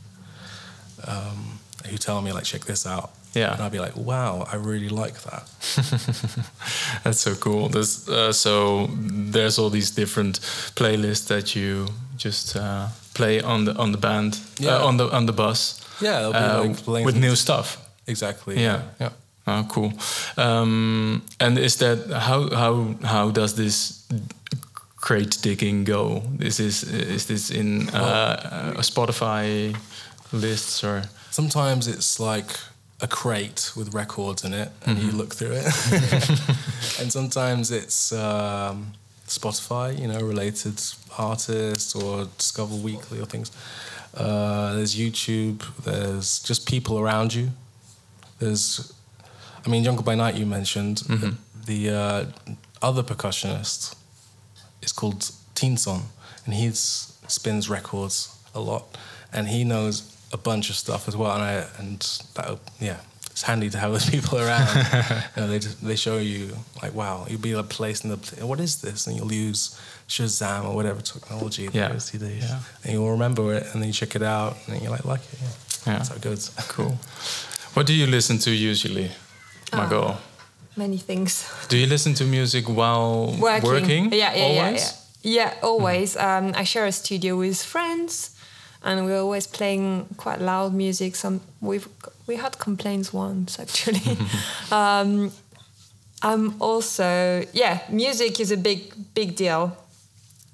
um, 1.08 1.60
who 1.90 1.98
tell 1.98 2.22
me 2.22 2.32
like, 2.32 2.44
check 2.44 2.66
this 2.66 2.86
out. 2.86 3.10
Yeah. 3.34 3.54
And 3.54 3.62
I'll 3.64 3.72
be 3.72 3.80
like, 3.80 3.96
wow, 3.98 4.48
I 4.52 4.58
really 4.58 4.90
like 4.90 5.16
that. 5.24 5.44
That's 7.04 7.20
so 7.20 7.34
cool. 7.36 7.70
There's, 7.70 8.08
uh, 8.08 8.32
so 8.32 8.88
there's 9.32 9.58
all 9.58 9.72
these 9.72 9.90
different 9.92 10.40
playlists 10.76 11.28
that 11.28 11.56
you 11.56 11.88
just 12.18 12.56
uh, 12.56 12.88
play 13.16 13.42
on 13.42 13.66
the 13.66 13.74
on 13.76 13.92
the 13.92 13.98
band 13.98 14.40
Yeah. 14.60 14.76
uh, 14.78 14.88
on 14.88 14.98
the 14.98 15.10
on 15.12 15.26
the 15.26 15.34
bus 15.34 15.80
Yeah, 16.00 16.30
be 16.30 16.38
uh, 16.38 16.74
like 16.94 17.06
with 17.06 17.16
new 17.18 17.36
stuff. 17.36 17.78
Exactly. 18.08 18.62
Yeah. 18.62 18.82
Yeah. 19.00 19.10
Oh, 19.46 19.66
cool. 19.70 19.94
Um, 20.38 21.24
and 21.40 21.58
is 21.58 21.76
that 21.78 22.10
how 22.12 22.50
how 22.50 22.96
how 23.04 23.32
does 23.32 23.56
this 23.56 24.08
crate 24.96 25.38
digging 25.42 25.84
go? 25.84 26.24
Is 26.40 26.58
this 26.58 26.84
is 26.84 27.08
is 27.10 27.26
this 27.26 27.50
in 27.50 27.90
uh, 27.90 28.74
uh, 28.78 28.82
Spotify 28.82 29.76
lists 30.32 30.84
or? 30.84 31.04
Sometimes 31.32 31.88
it's 31.88 32.20
like 32.20 32.48
a 33.02 33.08
crate 33.08 33.72
with 33.76 33.94
records 33.94 34.46
in 34.46 34.54
it, 34.54 34.70
and 34.86 34.98
you 35.00 35.12
look 35.12 35.34
through 35.34 35.54
it. 35.54 35.66
and 37.00 37.12
sometimes 37.12 37.72
it's 37.72 38.12
um, 38.14 38.94
Spotify, 39.28 40.00
you 40.00 40.08
know, 40.08 40.22
related 40.22 40.80
artists 41.18 41.96
or 41.96 42.28
Discover 42.38 42.76
Weekly 42.76 43.20
or 43.20 43.26
things. 43.26 43.52
Uh, 44.16 44.76
there's 44.76 44.96
YouTube. 44.96 45.64
There's 45.84 46.40
just 46.44 46.68
people 46.68 47.00
around 47.00 47.34
you. 47.34 47.50
There's, 48.40 48.94
I 49.66 49.70
mean, 49.70 49.84
Jungle 49.84 50.04
by 50.04 50.16
Night 50.16 50.36
you 50.36 50.46
mentioned. 50.46 50.98
The, 51.00 51.36
the 51.66 51.90
uh, 51.90 52.26
other 52.82 53.04
percussionist 53.04 53.96
is 54.82 54.92
called 54.92 55.32
Teenson, 55.56 56.02
and 56.46 56.54
he 56.54 56.70
spins 56.74 57.70
records 57.70 58.38
a 58.54 58.60
lot, 58.60 58.98
and 59.32 59.48
he 59.48 59.64
knows 59.64 60.16
a 60.34 60.38
bunch 60.38 60.70
of 60.70 60.76
stuff 60.76 61.08
as 61.08 61.16
well. 61.16 61.32
And 61.34 61.44
I 61.44 61.66
and 61.78 62.00
that 62.36 62.60
yeah, 62.82 62.98
it's 63.32 63.44
handy 63.44 63.70
to 63.70 63.78
have 63.78 63.92
those 63.92 64.10
people 64.16 64.40
around. 64.40 64.76
you 65.36 65.42
know, 65.42 65.48
they 65.48 65.60
just, 65.60 65.84
they 65.84 65.96
show 65.96 66.18
you 66.18 66.56
like, 66.82 66.94
wow, 66.94 67.26
you'll 67.30 67.40
be 67.40 67.56
like 67.56 67.70
placed 67.70 68.04
in 68.04 68.10
the 68.12 68.18
what 68.46 68.60
is 68.60 68.82
this, 68.82 69.08
and 69.08 69.16
you'll 69.16 69.32
use 69.32 69.80
Shazam 70.10 70.66
or 70.66 70.76
whatever 70.76 71.02
technology 71.02 71.68
there 71.68 71.90
Yeah. 71.90 71.96
is 71.96 72.10
today, 72.12 72.40
Yeah. 72.42 72.60
and 72.84 72.94
you'll 72.94 73.12
remember 73.12 73.54
it, 73.54 73.64
and 73.72 73.82
then 73.82 73.88
you 73.88 73.94
check 73.94 74.16
it 74.18 74.24
out, 74.24 74.58
and 74.68 74.82
you're 74.82 74.92
like, 74.92 75.06
like 75.06 75.22
it. 75.32 75.40
Yeah. 75.42 75.48
Yeah. 75.86 75.94
That's 75.98 76.10
how 76.10 76.16
it 76.16 76.22
goes. 76.22 76.50
Cool. 76.68 76.98
What 77.74 77.88
do 77.88 77.94
you 77.94 78.06
listen 78.06 78.38
to 78.40 78.52
usually, 78.52 79.10
Margot? 79.72 80.16
Many 80.76 80.98
things. 80.98 81.50
Do 81.70 81.78
you 81.78 81.88
listen 81.88 82.14
to 82.16 82.24
music 82.24 82.66
while 82.70 83.36
working? 83.40 84.12
Yeah, 84.14 84.34
yeah, 84.34 84.36
yeah, 84.36 84.62
always? 84.66 84.82
yeah. 84.82 85.04
Yeah, 85.24 85.54
always. 85.64 86.18
Um, 86.18 86.52
I 86.54 86.66
share 86.66 86.86
a 86.86 86.92
studio 86.92 87.38
with 87.38 87.64
friends, 87.64 88.36
and 88.84 89.06
we're 89.06 89.22
always 89.22 89.48
playing 89.48 90.06
quite 90.18 90.40
loud 90.42 90.74
music. 90.74 91.16
Some 91.16 91.42
we've 91.62 91.88
we 92.28 92.36
had 92.36 92.60
complaints 92.60 93.12
once 93.14 93.60
actually. 93.60 94.18
um, 94.72 95.32
I'm 96.22 96.62
also 96.62 97.44
yeah, 97.54 97.80
music 97.90 98.40
is 98.40 98.52
a 98.52 98.58
big 98.58 98.94
big 99.16 99.36
deal. 99.36 99.78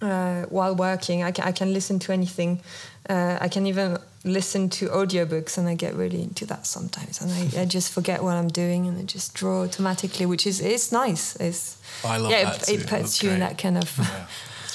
Uh, 0.01 0.43
while 0.43 0.75
working, 0.75 1.23
I 1.23 1.31
can, 1.31 1.43
I 1.43 1.51
can 1.51 1.73
listen 1.73 1.99
to 1.99 2.13
anything. 2.13 2.61
Uh, 3.09 3.37
I 3.41 3.49
can 3.49 3.67
even 3.67 3.97
listen 4.23 4.69
to 4.69 4.89
audiobooks, 4.89 5.57
and 5.57 5.67
I 5.67 5.75
get 5.75 5.95
really 5.95 6.21
into 6.21 6.45
that 6.47 6.67
sometimes. 6.67 7.21
And 7.21 7.31
I, 7.31 7.61
I 7.61 7.65
just 7.65 7.91
forget 7.91 8.23
what 8.23 8.35
I'm 8.35 8.49
doing, 8.49 8.87
and 8.87 8.97
I 8.97 9.03
just 9.03 9.33
draw 9.33 9.63
automatically, 9.63 10.25
which 10.25 10.45
is 10.45 10.61
it's 10.61 10.91
nice. 10.91 11.35
It's 11.37 11.77
I 12.03 12.17
love 12.17 12.31
yeah, 12.31 12.43
that 12.45 12.61
it, 12.61 12.65
too. 12.65 12.73
it 12.73 12.77
That's 12.87 13.01
puts 13.01 13.23
you 13.23 13.31
in 13.31 13.39
that 13.39 13.57
kind 13.57 13.77
of 13.77 13.97
Yeah, 13.97 14.25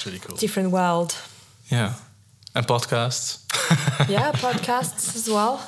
really 0.05 0.19
cool. 0.19 0.37
different 0.37 0.71
world. 0.71 1.15
Yeah. 1.71 1.93
And 2.53 2.65
podcasts? 2.65 3.41
Yeah, 4.09 4.31
podcasts 4.31 5.15
as 5.15 5.29
well. 5.29 5.55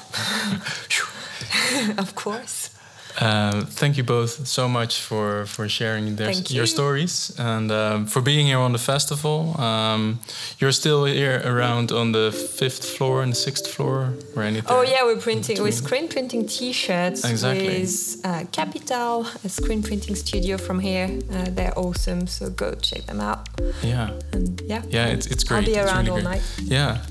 of 1.97 2.15
course. 2.15 2.76
Uh, 3.19 3.61
thank 3.79 3.97
you 3.97 4.03
both 4.03 4.45
so 4.45 4.67
much 4.67 5.01
for 5.01 5.45
for 5.47 5.67
sharing 5.67 6.15
their, 6.15 6.31
Thank 6.33 6.51
your 6.53 6.67
stories 6.67 7.31
and 7.39 7.71
um, 7.71 8.05
for 8.05 8.21
being 8.21 8.45
here 8.45 8.59
on 8.59 8.71
the 8.73 8.77
festival. 8.79 9.59
Um, 9.59 10.19
you're 10.59 10.71
still 10.71 11.05
here 11.05 11.41
around 11.43 11.91
on 11.91 12.11
the 12.11 12.31
fifth 12.31 12.85
floor 12.85 13.23
and 13.23 13.31
the 13.31 13.35
sixth 13.35 13.65
floor, 13.67 14.13
or 14.35 14.43
anything? 14.43 14.69
Oh 14.69 14.83
yeah, 14.83 15.03
we're 15.03 15.19
printing. 15.21 15.57
We're 15.63 15.71
screen 15.71 16.07
printing 16.07 16.45
T-shirts 16.47 17.23
Exactly. 17.25 17.67
with 17.79 18.21
uh, 18.23 18.43
Capital, 18.51 19.25
a 19.43 19.49
screen 19.49 19.81
printing 19.81 20.15
studio 20.15 20.57
from 20.57 20.79
here. 20.79 21.09
Uh, 21.31 21.45
they're 21.49 21.73
awesome, 21.77 22.27
so 22.27 22.49
go 22.51 22.75
check 22.75 23.05
them 23.07 23.19
out. 23.19 23.47
Yeah, 23.81 24.11
And 24.33 24.61
yeah, 24.61 24.83
yeah, 24.89 25.07
it's 25.07 25.25
it's 25.25 25.43
great. 25.43 25.57
I'll 25.57 25.65
be 25.73 25.79
around 25.79 26.05
really 26.05 26.09
all 26.09 26.21
great. 26.21 26.41
night. 26.41 26.43
Yeah, 26.77 27.01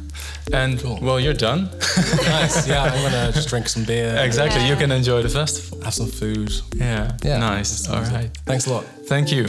and 0.52 0.80
Cool. 0.80 0.98
well, 1.02 1.18
you're 1.20 1.34
done. 1.38 1.60
nice. 2.40 2.66
Yeah, 2.68 2.84
I'm 2.84 3.02
gonna 3.02 3.32
just 3.32 3.48
drink 3.48 3.68
some 3.68 3.84
beer. 3.84 4.16
exactly, 4.24 4.66
you 4.66 4.76
can 4.76 4.92
enjoy 4.92 5.22
the 5.22 5.28
festival. 5.28 5.80
Have 5.82 5.94
some 5.94 6.08
food. 6.10 6.50
Yeah, 6.74 7.12
Yeah. 7.24 7.38
nice. 7.38 7.88
All 7.88 8.02
right. 8.02 8.30
Thanks 8.44 8.66
a 8.66 8.70
lot. 8.74 8.84
Thank 9.08 9.30
you. 9.32 9.44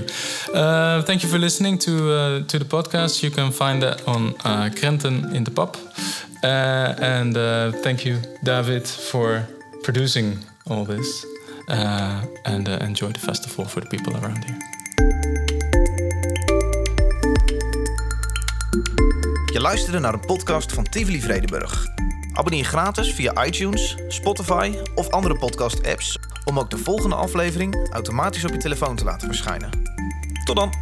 Uh, 0.53 1.01
thank 1.03 1.23
you 1.23 1.29
for 1.29 1.39
listening 1.39 1.77
to 1.79 1.91
uh, 1.91 2.43
to 2.47 2.59
the 2.59 2.65
podcast. 2.65 3.21
You 3.23 3.31
can 3.31 3.51
find 3.51 3.81
that 3.81 4.01
on 4.07 4.33
uh, 4.45 4.69
Krenten 4.75 5.33
in 5.33 5.43
the 5.43 5.51
Pub. 5.51 5.75
Uh, 6.43 6.47
and 7.17 7.35
uh, 7.37 7.71
thank 7.83 8.05
you, 8.05 8.19
David, 8.43 8.87
for 8.87 9.43
producing 9.83 10.37
all 10.69 10.85
this. 10.85 11.25
Uh, 11.69 12.21
and 12.45 12.67
uh, 12.69 12.77
enjoy 12.85 13.11
the 13.11 13.19
festival 13.19 13.65
for 13.65 13.81
the 13.81 13.87
people 13.87 14.13
around 14.17 14.43
here. 14.45 14.59
Je 19.57 19.63
luisterde 19.63 19.99
naar 19.99 20.13
een 20.13 20.25
podcast 20.25 20.73
van 20.73 20.83
Tivoli 20.83 21.21
Vredenburg. 21.21 21.87
Abonneer 22.33 22.65
gratis 22.65 23.13
via 23.13 23.45
iTunes, 23.45 23.97
Spotify 24.07 24.73
of 24.95 25.09
andere 25.09 25.37
podcast-apps 25.37 26.17
om 26.45 26.59
ook 26.59 26.69
de 26.69 26.77
volgende 26.77 27.15
aflevering 27.15 27.89
automatisch 27.91 28.45
op 28.45 28.51
je 28.51 28.57
telefoon 28.57 28.95
te 28.95 29.03
laten 29.03 29.27
verschijnen. 29.27 29.69
Tot 30.45 30.55
dan! 30.55 30.73